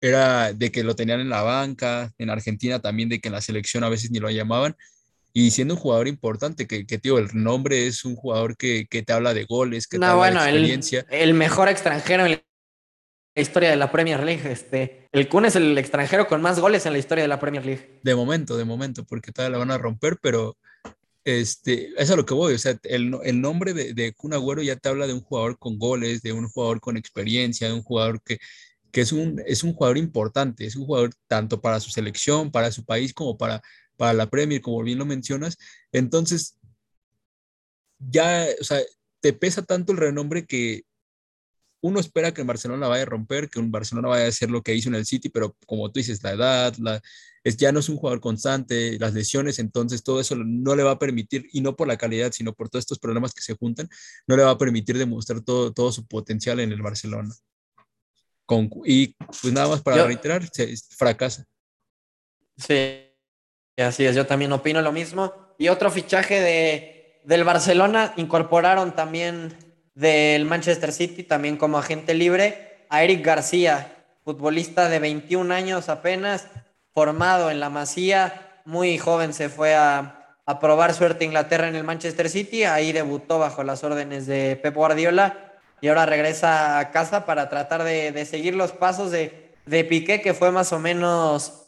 era 0.00 0.52
de 0.52 0.70
que 0.70 0.84
lo 0.84 0.94
tenían 0.94 1.20
en 1.20 1.30
la 1.30 1.42
banca, 1.42 2.12
en 2.18 2.30
Argentina 2.30 2.80
también 2.80 3.08
de 3.08 3.20
que 3.20 3.28
en 3.28 3.34
la 3.34 3.40
selección 3.40 3.84
a 3.84 3.88
veces 3.88 4.10
ni 4.10 4.18
lo 4.18 4.30
llamaban 4.30 4.76
y 5.38 5.50
siendo 5.50 5.74
un 5.74 5.80
jugador 5.80 6.08
importante, 6.08 6.66
que, 6.66 6.86
que 6.86 6.96
tío, 6.96 7.18
el 7.18 7.28
nombre 7.34 7.86
es 7.86 8.06
un 8.06 8.16
jugador 8.16 8.56
que, 8.56 8.86
que 8.88 9.02
te 9.02 9.12
habla 9.12 9.34
de 9.34 9.44
goles, 9.44 9.86
que 9.86 9.98
te 9.98 10.04
habla 10.06 10.30
de 10.30 10.34
experiencia. 10.34 11.04
El, 11.10 11.34
mejor 11.34 11.68
extranjero 11.68 12.24
en 12.24 12.40
la 13.34 13.42
historia 13.42 13.68
de 13.68 13.76
la 13.76 13.92
Premier 13.92 14.24
League. 14.24 14.50
Este, 14.50 15.06
el 15.12 15.28
Kun 15.28 15.44
es 15.44 15.54
el 15.54 15.76
extranjero 15.76 16.26
con 16.26 16.40
más 16.40 16.58
goles 16.58 16.86
en 16.86 16.94
la 16.94 16.98
historia 16.98 17.20
de 17.20 17.28
la 17.28 17.38
Premier 17.38 17.66
League. 17.66 18.00
De 18.02 18.14
momento, 18.14 18.56
de 18.56 18.64
momento, 18.64 19.04
porque 19.04 19.30
todavía 19.30 19.58
la 19.58 19.58
van 19.58 19.72
a 19.72 19.76
romper, 19.76 20.16
pero 20.22 20.56
este, 21.26 21.90
es 22.00 22.10
a 22.10 22.16
lo 22.16 22.24
que 22.24 22.34
voy. 22.34 22.54
O 22.54 22.58
sea, 22.58 22.78
el, 22.84 23.10
nombre 23.40 23.74
de, 23.74 23.92
de 23.92 24.14
ya 24.64 24.76
te 24.76 24.88
habla 24.88 25.06
de 25.06 25.12
un 25.12 25.20
jugador 25.20 25.58
con 25.58 25.78
goles, 25.78 26.22
de 26.22 26.32
un 26.32 26.48
jugador 26.48 26.80
con 26.80 26.96
experiencia, 26.96 27.68
de 27.68 27.74
un 27.74 27.82
jugador 27.82 28.22
que, 28.22 28.38
que 28.92 29.02
es, 29.02 29.12
un, 29.12 29.42
es 29.46 29.62
un 29.64 29.74
jugador 29.74 29.98
importante, 29.98 30.66
es 30.66 30.76
un 30.76 30.86
jugador 30.86 31.10
tanto 31.28 31.60
para 31.60 31.80
su 31.80 31.90
selección, 31.90 32.50
para 32.50 32.72
su 32.72 32.84
país, 32.84 33.12
como 33.12 33.36
para 33.36 33.62
para 33.96 34.12
la 34.12 34.30
Premier, 34.30 34.60
como 34.60 34.82
bien 34.82 34.98
lo 34.98 35.06
mencionas. 35.06 35.58
Entonces, 35.92 36.58
ya, 37.98 38.46
o 38.60 38.64
sea, 38.64 38.80
te 39.20 39.32
pesa 39.32 39.62
tanto 39.62 39.92
el 39.92 39.98
renombre 39.98 40.46
que 40.46 40.84
uno 41.86 42.00
espera 42.00 42.34
que 42.34 42.40
el 42.40 42.46
Barcelona 42.46 42.88
vaya 42.88 43.04
a 43.04 43.06
romper, 43.06 43.48
que 43.48 43.60
un 43.60 43.70
Barcelona 43.70 44.08
vaya 44.08 44.24
a 44.24 44.28
hacer 44.28 44.50
lo 44.50 44.62
que 44.62 44.74
hizo 44.74 44.88
en 44.88 44.96
el 44.96 45.06
City, 45.06 45.28
pero 45.28 45.56
como 45.66 45.90
tú 45.90 46.00
dices, 46.00 46.22
la 46.22 46.32
edad, 46.32 46.74
la, 46.78 47.00
es, 47.44 47.56
ya 47.56 47.70
no 47.70 47.78
es 47.78 47.88
un 47.88 47.96
jugador 47.96 48.20
constante, 48.20 48.98
las 48.98 49.14
lesiones, 49.14 49.60
entonces 49.60 50.02
todo 50.02 50.20
eso 50.20 50.34
no 50.34 50.74
le 50.74 50.82
va 50.82 50.92
a 50.92 50.98
permitir, 50.98 51.46
y 51.52 51.60
no 51.60 51.76
por 51.76 51.86
la 51.86 51.96
calidad, 51.96 52.32
sino 52.32 52.52
por 52.52 52.68
todos 52.68 52.82
estos 52.82 52.98
problemas 52.98 53.32
que 53.32 53.40
se 53.40 53.54
juntan, 53.54 53.88
no 54.26 54.36
le 54.36 54.42
va 54.42 54.50
a 54.50 54.58
permitir 54.58 54.98
demostrar 54.98 55.40
todo, 55.42 55.72
todo 55.72 55.92
su 55.92 56.06
potencial 56.06 56.58
en 56.58 56.72
el 56.72 56.82
Barcelona. 56.82 57.32
Con, 58.46 58.68
y 58.84 59.14
pues 59.40 59.52
nada 59.52 59.68
más 59.68 59.82
para 59.82 60.04
reiterar, 60.06 60.48
se, 60.52 60.74
fracasa. 60.96 61.44
Sí, 62.56 63.12
así 63.76 64.04
es, 64.04 64.16
yo 64.16 64.26
también 64.26 64.52
opino 64.52 64.82
lo 64.82 64.90
mismo. 64.90 65.32
Y 65.58 65.68
otro 65.68 65.90
fichaje 65.90 66.40
de, 66.40 67.20
del 67.24 67.44
Barcelona, 67.44 68.12
incorporaron 68.16 68.94
también 68.94 69.65
del 69.96 70.44
Manchester 70.44 70.92
City, 70.92 71.24
también 71.24 71.56
como 71.56 71.78
agente 71.78 72.14
libre, 72.14 72.84
a 72.90 73.02
Eric 73.02 73.24
García, 73.24 73.96
futbolista 74.24 74.88
de 74.88 75.00
21 75.00 75.52
años 75.52 75.88
apenas, 75.88 76.46
formado 76.92 77.50
en 77.50 77.58
la 77.58 77.70
Masía, 77.70 78.60
muy 78.66 78.98
joven 78.98 79.32
se 79.32 79.48
fue 79.48 79.74
a, 79.74 80.36
a 80.44 80.60
probar 80.60 80.92
suerte 80.92 81.24
a 81.24 81.26
Inglaterra 81.26 81.66
en 81.66 81.76
el 81.76 81.84
Manchester 81.84 82.28
City, 82.28 82.64
ahí 82.64 82.92
debutó 82.92 83.38
bajo 83.38 83.64
las 83.64 83.82
órdenes 83.84 84.26
de 84.26 84.56
Pep 84.62 84.74
Guardiola 84.74 85.54
y 85.80 85.88
ahora 85.88 86.04
regresa 86.04 86.78
a 86.78 86.90
casa 86.90 87.24
para 87.24 87.48
tratar 87.48 87.82
de, 87.82 88.12
de 88.12 88.26
seguir 88.26 88.54
los 88.54 88.72
pasos 88.72 89.10
de, 89.10 89.54
de 89.64 89.84
Piqué, 89.84 90.20
que 90.20 90.34
fue 90.34 90.50
más 90.50 90.72
o 90.72 90.78
menos 90.78 91.64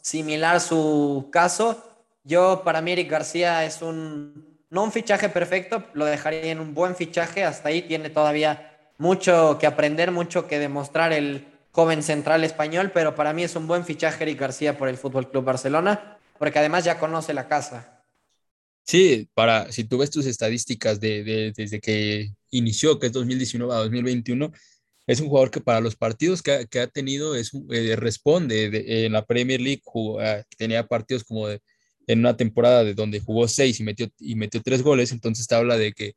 similar 0.00 0.60
su 0.60 1.28
caso. 1.32 1.82
Yo, 2.22 2.62
para 2.64 2.80
mí, 2.80 2.92
Eric 2.92 3.10
García 3.10 3.64
es 3.64 3.82
un 3.82 4.53
no 4.74 4.82
un 4.82 4.90
fichaje 4.90 5.28
perfecto, 5.28 5.84
lo 5.94 6.04
dejaría 6.04 6.50
en 6.50 6.58
un 6.58 6.74
buen 6.74 6.96
fichaje. 6.96 7.44
Hasta 7.44 7.68
ahí 7.68 7.82
tiene 7.82 8.10
todavía 8.10 8.76
mucho 8.98 9.56
que 9.60 9.68
aprender, 9.68 10.10
mucho 10.10 10.48
que 10.48 10.58
demostrar 10.58 11.12
el 11.12 11.46
joven 11.70 12.02
central 12.02 12.42
español, 12.42 12.90
pero 12.92 13.14
para 13.14 13.32
mí 13.32 13.44
es 13.44 13.54
un 13.54 13.68
buen 13.68 13.84
fichaje 13.84 14.24
Eric 14.24 14.40
García 14.40 14.76
por 14.76 14.88
el 14.88 14.96
Fútbol 14.96 15.30
Club 15.30 15.44
Barcelona, 15.44 16.18
porque 16.40 16.58
además 16.58 16.84
ya 16.84 16.98
conoce 16.98 17.32
la 17.34 17.46
casa. 17.46 18.02
Sí, 18.84 19.28
para 19.32 19.70
si 19.70 19.84
tú 19.84 19.98
ves 19.98 20.10
tus 20.10 20.26
estadísticas 20.26 20.98
de, 20.98 21.52
desde 21.56 21.80
que 21.80 22.32
inició, 22.50 22.98
que 22.98 23.06
es 23.06 23.12
2019 23.12 23.72
a 23.72 23.78
2021, 23.78 24.50
es 25.06 25.20
un 25.20 25.28
jugador 25.28 25.52
que 25.52 25.60
para 25.60 25.80
los 25.80 25.94
partidos 25.94 26.42
que 26.42 26.80
ha, 26.80 26.86
tenido 26.88 27.36
es, 27.36 27.52
eh, 27.70 27.94
responde 27.94 29.04
en 29.06 29.12
la 29.12 29.24
Premier 29.24 29.60
League, 29.60 29.82
ah, 30.20 30.42
tenía 30.58 30.84
partidos 30.88 31.22
como 31.22 31.46
de 31.46 31.60
en 32.06 32.20
una 32.20 32.36
temporada 32.36 32.84
de 32.84 32.94
donde 32.94 33.20
jugó 33.20 33.48
seis 33.48 33.80
y 33.80 33.84
metió, 33.84 34.08
y 34.18 34.34
metió 34.34 34.60
tres 34.62 34.82
goles, 34.82 35.12
entonces 35.12 35.46
te 35.46 35.54
habla 35.54 35.76
de 35.76 35.92
que, 35.92 36.14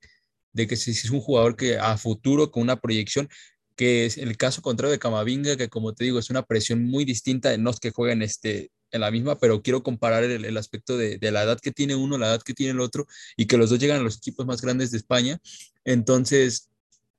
de 0.54 0.68
que 0.68 0.76
es 0.76 1.10
un 1.10 1.22
jugador 1.22 1.56
que 1.56 1.78
a 1.78 1.98
futuro 1.98 2.52
con 2.52 2.64
una 2.64 2.80
proyección, 2.80 3.30
que 3.76 4.06
es 4.06 4.18
el 4.18 4.36
caso 4.38 4.62
contrario 4.62 4.92
de 4.92 5.00
Camavinga, 5.00 5.56
que 5.56 5.70
como 5.70 5.94
te 5.94 6.04
digo, 6.04 6.20
es 6.20 6.30
una 6.30 6.44
presión 6.44 6.84
muy 6.84 7.06
distinta, 7.06 7.56
no 7.58 7.70
es 7.70 7.80
que 7.80 7.92
jueguen 7.92 8.22
este, 8.24 8.72
en 8.92 9.02
la 9.02 9.12
misma, 9.12 9.38
pero 9.38 9.62
quiero 9.62 9.84
comparar 9.84 10.24
el, 10.24 10.58
aspecto 10.58 10.98
de, 10.98 11.20
la 11.32 11.44
edad 11.44 11.60
que 11.60 11.72
tiene 11.72 11.96
uno, 11.96 12.18
la 12.18 12.28
edad 12.28 12.42
que 12.42 12.54
tiene 12.54 12.72
el 12.72 12.80
otro, 12.80 13.06
y 13.36 13.46
que 13.46 13.58
los 13.58 13.70
dos 13.70 13.80
llegan 13.80 14.00
a 14.00 14.04
los 14.04 14.18
equipos 14.18 14.46
más 14.46 14.62
grandes 14.62 14.92
de 14.92 14.98
España. 14.98 15.40
Entonces, 15.86 16.70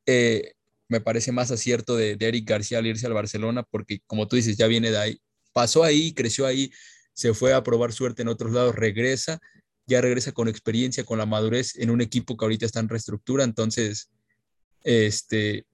eh, 0.07 0.55
me 0.89 1.01
parece 1.01 1.33
más 1.33 1.51
acierto 1.51 1.97
de, 1.97 2.17
de 2.17 2.29
Eric 2.29 2.49
García 2.49 2.79
al 2.79 2.87
irse 2.87 3.07
al 3.07 3.15
Barcelona, 3.15 3.63
porque 3.63 4.01
como 4.07 4.27
tú 4.27 4.37
dices, 4.37 4.57
ya 4.57 4.67
viene 4.67 4.91
de 4.91 4.99
ahí, 4.99 5.21
pasó 5.53 5.85
ahí, 5.85 6.13
creció 6.13 6.47
ahí, 6.47 6.73
se 7.19 7.35
fue 7.35 7.53
a 7.53 7.65
probar 7.65 7.93
suerte 7.93 8.23
en 8.23 8.29
otros 8.29 8.53
lados, 8.53 8.77
regresa, 8.77 9.41
ya 9.87 10.01
regresa 10.01 10.31
con 10.31 10.47
experiencia, 10.47 11.03
con 11.03 11.19
la 11.19 11.27
madurez 11.27 11.75
en 11.75 11.91
un 11.91 12.01
equipo 12.01 12.37
que 12.37 12.45
ahorita 12.45 12.65
está 12.65 12.79
en 12.79 12.89
reestructura, 12.89 13.43
entonces, 13.43 14.09
este, 14.85 15.67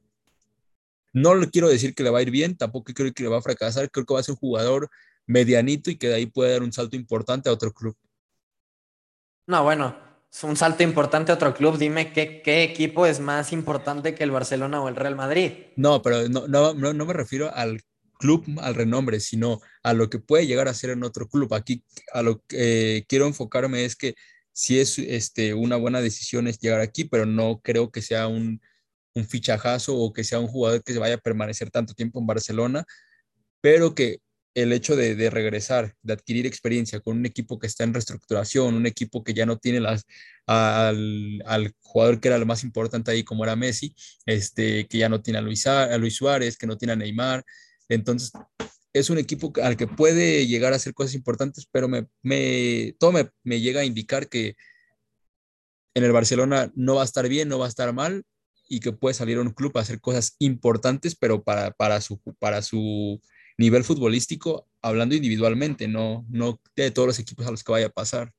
no 1.13 1.35
le 1.35 1.51
quiero 1.51 1.69
decir 1.69 1.95
que 1.95 2.03
le 2.03 2.09
va 2.09 2.21
a 2.21 2.23
ir 2.23 2.31
bien, 2.31 2.57
tampoco 2.57 2.95
creo 2.95 3.13
que 3.13 3.25
le 3.25 3.29
va 3.29 3.37
a 3.37 3.43
fracasar, 3.43 3.91
creo 3.91 4.07
que 4.07 4.15
va 4.15 4.21
a 4.21 4.23
ser 4.23 4.33
un 4.33 4.39
jugador 4.39 4.89
medianito 5.27 5.91
y 5.91 5.97
que 5.97 6.09
de 6.09 6.15
ahí 6.15 6.25
puede 6.25 6.53
dar 6.53 6.63
un 6.63 6.73
salto 6.73 6.97
importante 6.97 7.51
a 7.51 7.53
otro 7.53 7.75
club. 7.75 7.95
No, 9.47 9.65
bueno, 9.65 9.95
es 10.33 10.45
un 10.45 10.57
salto 10.57 10.83
importante 10.83 11.31
a 11.31 11.35
otro 11.35 11.53
club. 11.53 11.77
Dime 11.77 12.11
qué, 12.15 12.41
qué 12.43 12.63
equipo 12.63 13.05
es 13.05 13.21
más 13.21 13.53
importante 13.53 14.15
que 14.15 14.25
el 14.25 14.31
Barcelona 14.31 14.81
o 14.81 14.89
el 14.89 14.97
Real 14.97 15.15
Madrid. 15.15 15.53
No, 15.77 16.01
pero 16.01 16.27
no, 16.27 16.47
no, 16.49 16.73
no 16.73 17.05
me 17.05 17.13
refiero 17.13 17.55
al 17.55 17.83
club 18.25 18.59
al 18.63 18.75
renombre, 18.75 19.21
sino 19.21 19.61
a 19.83 19.93
lo 19.93 20.09
que 20.09 20.19
puede 20.19 20.47
llegar 20.47 20.67
a 20.67 20.73
ser 20.73 20.91
en 20.91 21.05
otro 21.05 21.29
club. 21.29 21.53
Aquí 21.53 21.85
a 22.15 22.23
lo 22.23 22.41
que 22.47 22.97
eh, 22.99 23.05
quiero 23.07 23.27
enfocarme 23.27 23.85
es 23.85 23.97
que 23.97 24.15
si 24.51 24.81
es 24.81 24.99
este, 24.99 25.53
una 25.53 25.77
buena 25.77 26.01
decisión 26.01 26.49
es 26.49 26.59
llegar 26.59 26.81
aquí, 26.81 27.05
pero 27.05 27.27
no 27.27 27.61
creo 27.63 27.91
que 27.91 28.01
sea 28.01 28.27
un, 28.29 28.63
fichajazo 29.29 29.97
o 29.97 30.13
que 30.13 30.25
sea 30.25 30.41
un 30.41 30.49
jugador 30.49 30.83
que 30.83 30.93
se 30.93 30.99
vaya 30.99 31.17
a 31.17 31.19
permanecer 31.19 31.71
tanto 31.71 31.95
tiempo 31.95 32.19
en 32.19 32.27
Barcelona, 32.27 32.85
pero 33.61 33.95
que 33.95 34.19
el 34.55 34.73
hecho 34.73 34.97
de, 34.97 35.15
de, 35.17 35.31
regresar, 35.31 35.95
de 36.03 36.15
adquirir 36.15 36.47
experiencia 36.47 37.01
con 37.01 37.19
un 37.19 37.27
equipo 37.27 37.59
que 37.59 37.67
está 37.69 37.85
en 37.85 37.95
reestructuración, 37.95 38.75
un 38.75 38.87
equipo 38.87 39.23
que 39.23 39.35
ya 39.35 39.47
no 39.47 39.59
tiene 39.59 39.81
las, 39.81 40.05
al, 40.47 41.43
al, 41.47 41.75
jugador 41.81 42.21
que 42.21 42.29
era 42.29 42.39
lo 42.39 42.47
más 42.47 42.65
importante 42.65 43.11
ahí, 43.11 43.23
como 43.23 43.45
era 43.45 43.55
Messi, 43.55 43.95
este, 44.27 44.87
que 44.89 44.99
ya 44.99 45.09
no 45.09 45.21
tiene 45.23 45.39
a 45.39 45.43
Luis, 45.43 45.67
a 45.67 45.97
Luis 45.99 46.17
Suárez, 46.17 46.57
que 46.57 46.67
no 46.67 46.77
tiene 46.79 46.95
a 46.95 46.97
Neymar, 46.97 47.45
entonces, 47.95 48.33
es 48.93 49.11
un 49.11 49.19
equipo 49.19 49.53
al 49.63 49.77
que 49.77 49.89
puede 49.89 50.47
llegar 50.47 50.73
a 50.73 50.77
hacer 50.77 50.95
cosas 50.95 51.15
importantes, 51.15 51.67
pero 51.71 51.89
me, 51.89 52.07
me, 52.23 52.95
todo 52.99 53.13
me, 53.43 53.61
llega 53.61 53.81
a 53.81 53.85
indicar 53.85 54.29
que 54.29 54.57
en 55.95 56.05
el 56.05 56.13
Barcelona 56.13 56.71
no 56.75 56.97
va 56.97 57.03
a 57.03 57.05
estar 57.05 57.29
bien, 57.29 57.49
no 57.49 57.59
va 57.59 57.67
a 57.67 57.69
estar 57.69 57.93
mal 57.93 58.25
y 58.69 58.81
que 58.81 58.93
puede 58.93 59.15
salir 59.15 59.39
a 59.39 59.43
un 59.43 59.51
club 59.51 59.77
a 59.77 59.81
hacer 59.81 60.01
cosas 60.01 60.37
importantes, 60.39 61.17
pero 61.17 61.43
para, 61.43 61.73
para, 61.73 62.01
su, 62.01 62.21
para 62.39 62.63
su 62.63 63.21
nivel 63.59 63.85
futbolístico, 63.85 64.69
hablando 64.81 65.15
individualmente, 65.15 65.89
no, 65.89 66.25
no 66.29 66.61
de 66.77 66.91
todos 66.91 67.09
los 67.09 67.19
equipos 67.19 67.47
a 67.47 67.51
los 67.51 67.65
que 67.65 67.73
vaya 67.73 67.87
a 67.87 67.91
pasar. 67.91 68.33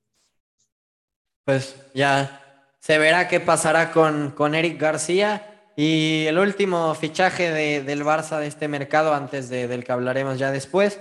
Pues 1.44 1.76
ya 1.94 2.72
se 2.80 2.98
verá 2.98 3.28
qué 3.28 3.40
pasará 3.40 3.92
con, 3.92 4.32
con 4.32 4.56
Eric 4.56 4.80
García 4.80 5.55
y 5.76 6.26
el 6.28 6.40
último 6.40 6.96
fichaje 6.96 7.52
de, 7.52 7.84
del 7.84 8.04
Barça 8.04 8.40
de 8.40 8.48
este 8.48 8.68
mercado, 8.68 9.14
antes 9.14 9.50
de, 9.50 9.68
del 9.68 9.84
que 9.84 9.92
hablaremos 9.92 10.40
ya 10.40 10.52
después, 10.52 11.00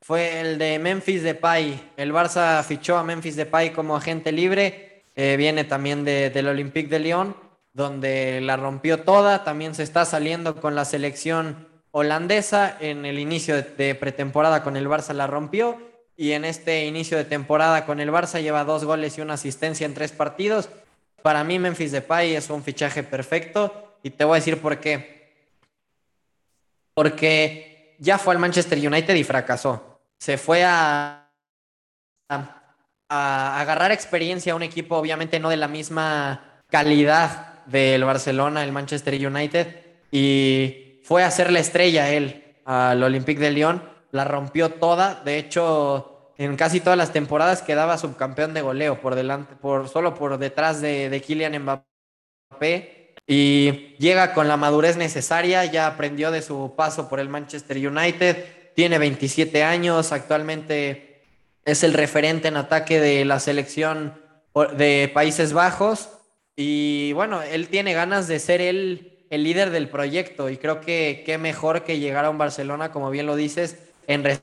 fue 0.00 0.40
el 0.40 0.58
de 0.58 0.78
Memphis 0.78 1.22
Depay. 1.22 1.92
El 1.96 2.12
Barça 2.12 2.62
fichó 2.64 2.96
a 2.96 3.04
Memphis 3.04 3.36
Depay 3.36 3.72
como 3.72 3.96
agente 3.96 4.32
libre. 4.32 5.04
Eh, 5.14 5.36
viene 5.36 5.64
también 5.64 6.04
de, 6.04 6.30
del 6.30 6.48
Olympique 6.48 6.88
de 6.88 6.98
Lyon, 6.98 7.36
donde 7.72 8.40
la 8.40 8.56
rompió 8.56 9.02
toda. 9.02 9.44
También 9.44 9.74
se 9.74 9.84
está 9.84 10.04
saliendo 10.04 10.60
con 10.60 10.74
la 10.74 10.84
selección 10.84 11.68
holandesa. 11.92 12.76
En 12.80 13.04
el 13.04 13.18
inicio 13.18 13.62
de 13.62 13.94
pretemporada 13.94 14.62
con 14.62 14.76
el 14.76 14.88
Barça 14.88 15.12
la 15.12 15.26
rompió. 15.26 15.78
Y 16.16 16.32
en 16.32 16.44
este 16.44 16.86
inicio 16.86 17.16
de 17.16 17.24
temporada 17.24 17.84
con 17.84 18.00
el 18.00 18.10
Barça 18.10 18.40
lleva 18.40 18.64
dos 18.64 18.84
goles 18.84 19.18
y 19.18 19.20
una 19.20 19.34
asistencia 19.34 19.86
en 19.86 19.94
tres 19.94 20.12
partidos. 20.12 20.68
Para 21.22 21.44
mí 21.44 21.58
Memphis 21.58 21.92
Depay 21.92 22.34
es 22.34 22.50
un 22.50 22.62
fichaje 22.62 23.02
perfecto 23.02 23.85
y 24.06 24.10
te 24.10 24.22
voy 24.22 24.36
a 24.36 24.40
decir 24.40 24.60
por 24.60 24.78
qué. 24.78 25.50
Porque 26.94 27.96
ya 27.98 28.18
fue 28.18 28.34
al 28.34 28.38
Manchester 28.38 28.78
United 28.78 29.16
y 29.16 29.24
fracasó. 29.24 30.00
Se 30.16 30.38
fue 30.38 30.62
a, 30.64 31.28
a, 32.28 33.60
agarrar 33.60 33.90
experiencia 33.90 34.52
a 34.52 34.56
un 34.56 34.62
equipo, 34.62 34.96
obviamente 34.96 35.40
no 35.40 35.48
de 35.48 35.56
la 35.56 35.66
misma 35.66 36.62
calidad 36.70 37.64
del 37.64 38.04
Barcelona, 38.04 38.62
el 38.62 38.70
Manchester 38.70 39.14
United, 39.26 39.84
y 40.12 41.00
fue 41.02 41.24
a 41.24 41.26
hacer 41.26 41.50
la 41.50 41.58
estrella 41.58 42.08
él 42.10 42.58
al 42.64 43.02
Olympique 43.02 43.40
de 43.40 43.50
Lyon. 43.50 43.82
La 44.12 44.24
rompió 44.24 44.68
toda. 44.68 45.20
De 45.24 45.36
hecho, 45.36 46.32
en 46.38 46.54
casi 46.54 46.78
todas 46.78 46.96
las 46.96 47.12
temporadas 47.12 47.60
quedaba 47.60 47.98
subcampeón 47.98 48.54
de 48.54 48.62
goleo 48.62 49.00
por 49.00 49.16
delante, 49.16 49.56
por, 49.56 49.88
solo 49.88 50.14
por 50.14 50.38
detrás 50.38 50.80
de, 50.80 51.10
de 51.10 51.20
Kylian 51.20 51.60
Mbappé 51.60 52.95
y 53.26 53.96
llega 53.98 54.32
con 54.32 54.48
la 54.48 54.56
madurez 54.56 54.96
necesaria, 54.96 55.64
ya 55.64 55.86
aprendió 55.86 56.30
de 56.30 56.42
su 56.42 56.74
paso 56.76 57.08
por 57.08 57.18
el 57.18 57.28
Manchester 57.28 57.76
United, 57.76 58.44
tiene 58.74 58.98
27 58.98 59.64
años, 59.64 60.12
actualmente 60.12 61.22
es 61.64 61.82
el 61.82 61.94
referente 61.94 62.48
en 62.48 62.56
ataque 62.56 63.00
de 63.00 63.24
la 63.24 63.40
selección 63.40 64.14
de 64.76 65.10
Países 65.12 65.52
Bajos 65.52 66.08
y 66.54 67.12
bueno, 67.12 67.42
él 67.42 67.68
tiene 67.68 67.92
ganas 67.92 68.28
de 68.28 68.38
ser 68.38 68.60
el, 68.60 69.26
el 69.30 69.42
líder 69.42 69.70
del 69.70 69.88
proyecto 69.88 70.48
y 70.48 70.56
creo 70.56 70.80
que 70.80 71.24
qué 71.26 71.36
mejor 71.36 71.82
que 71.82 71.98
llegar 71.98 72.24
a 72.24 72.30
un 72.30 72.38
Barcelona, 72.38 72.92
como 72.92 73.10
bien 73.10 73.26
lo 73.26 73.34
dices, 73.34 73.76
en 74.06 74.22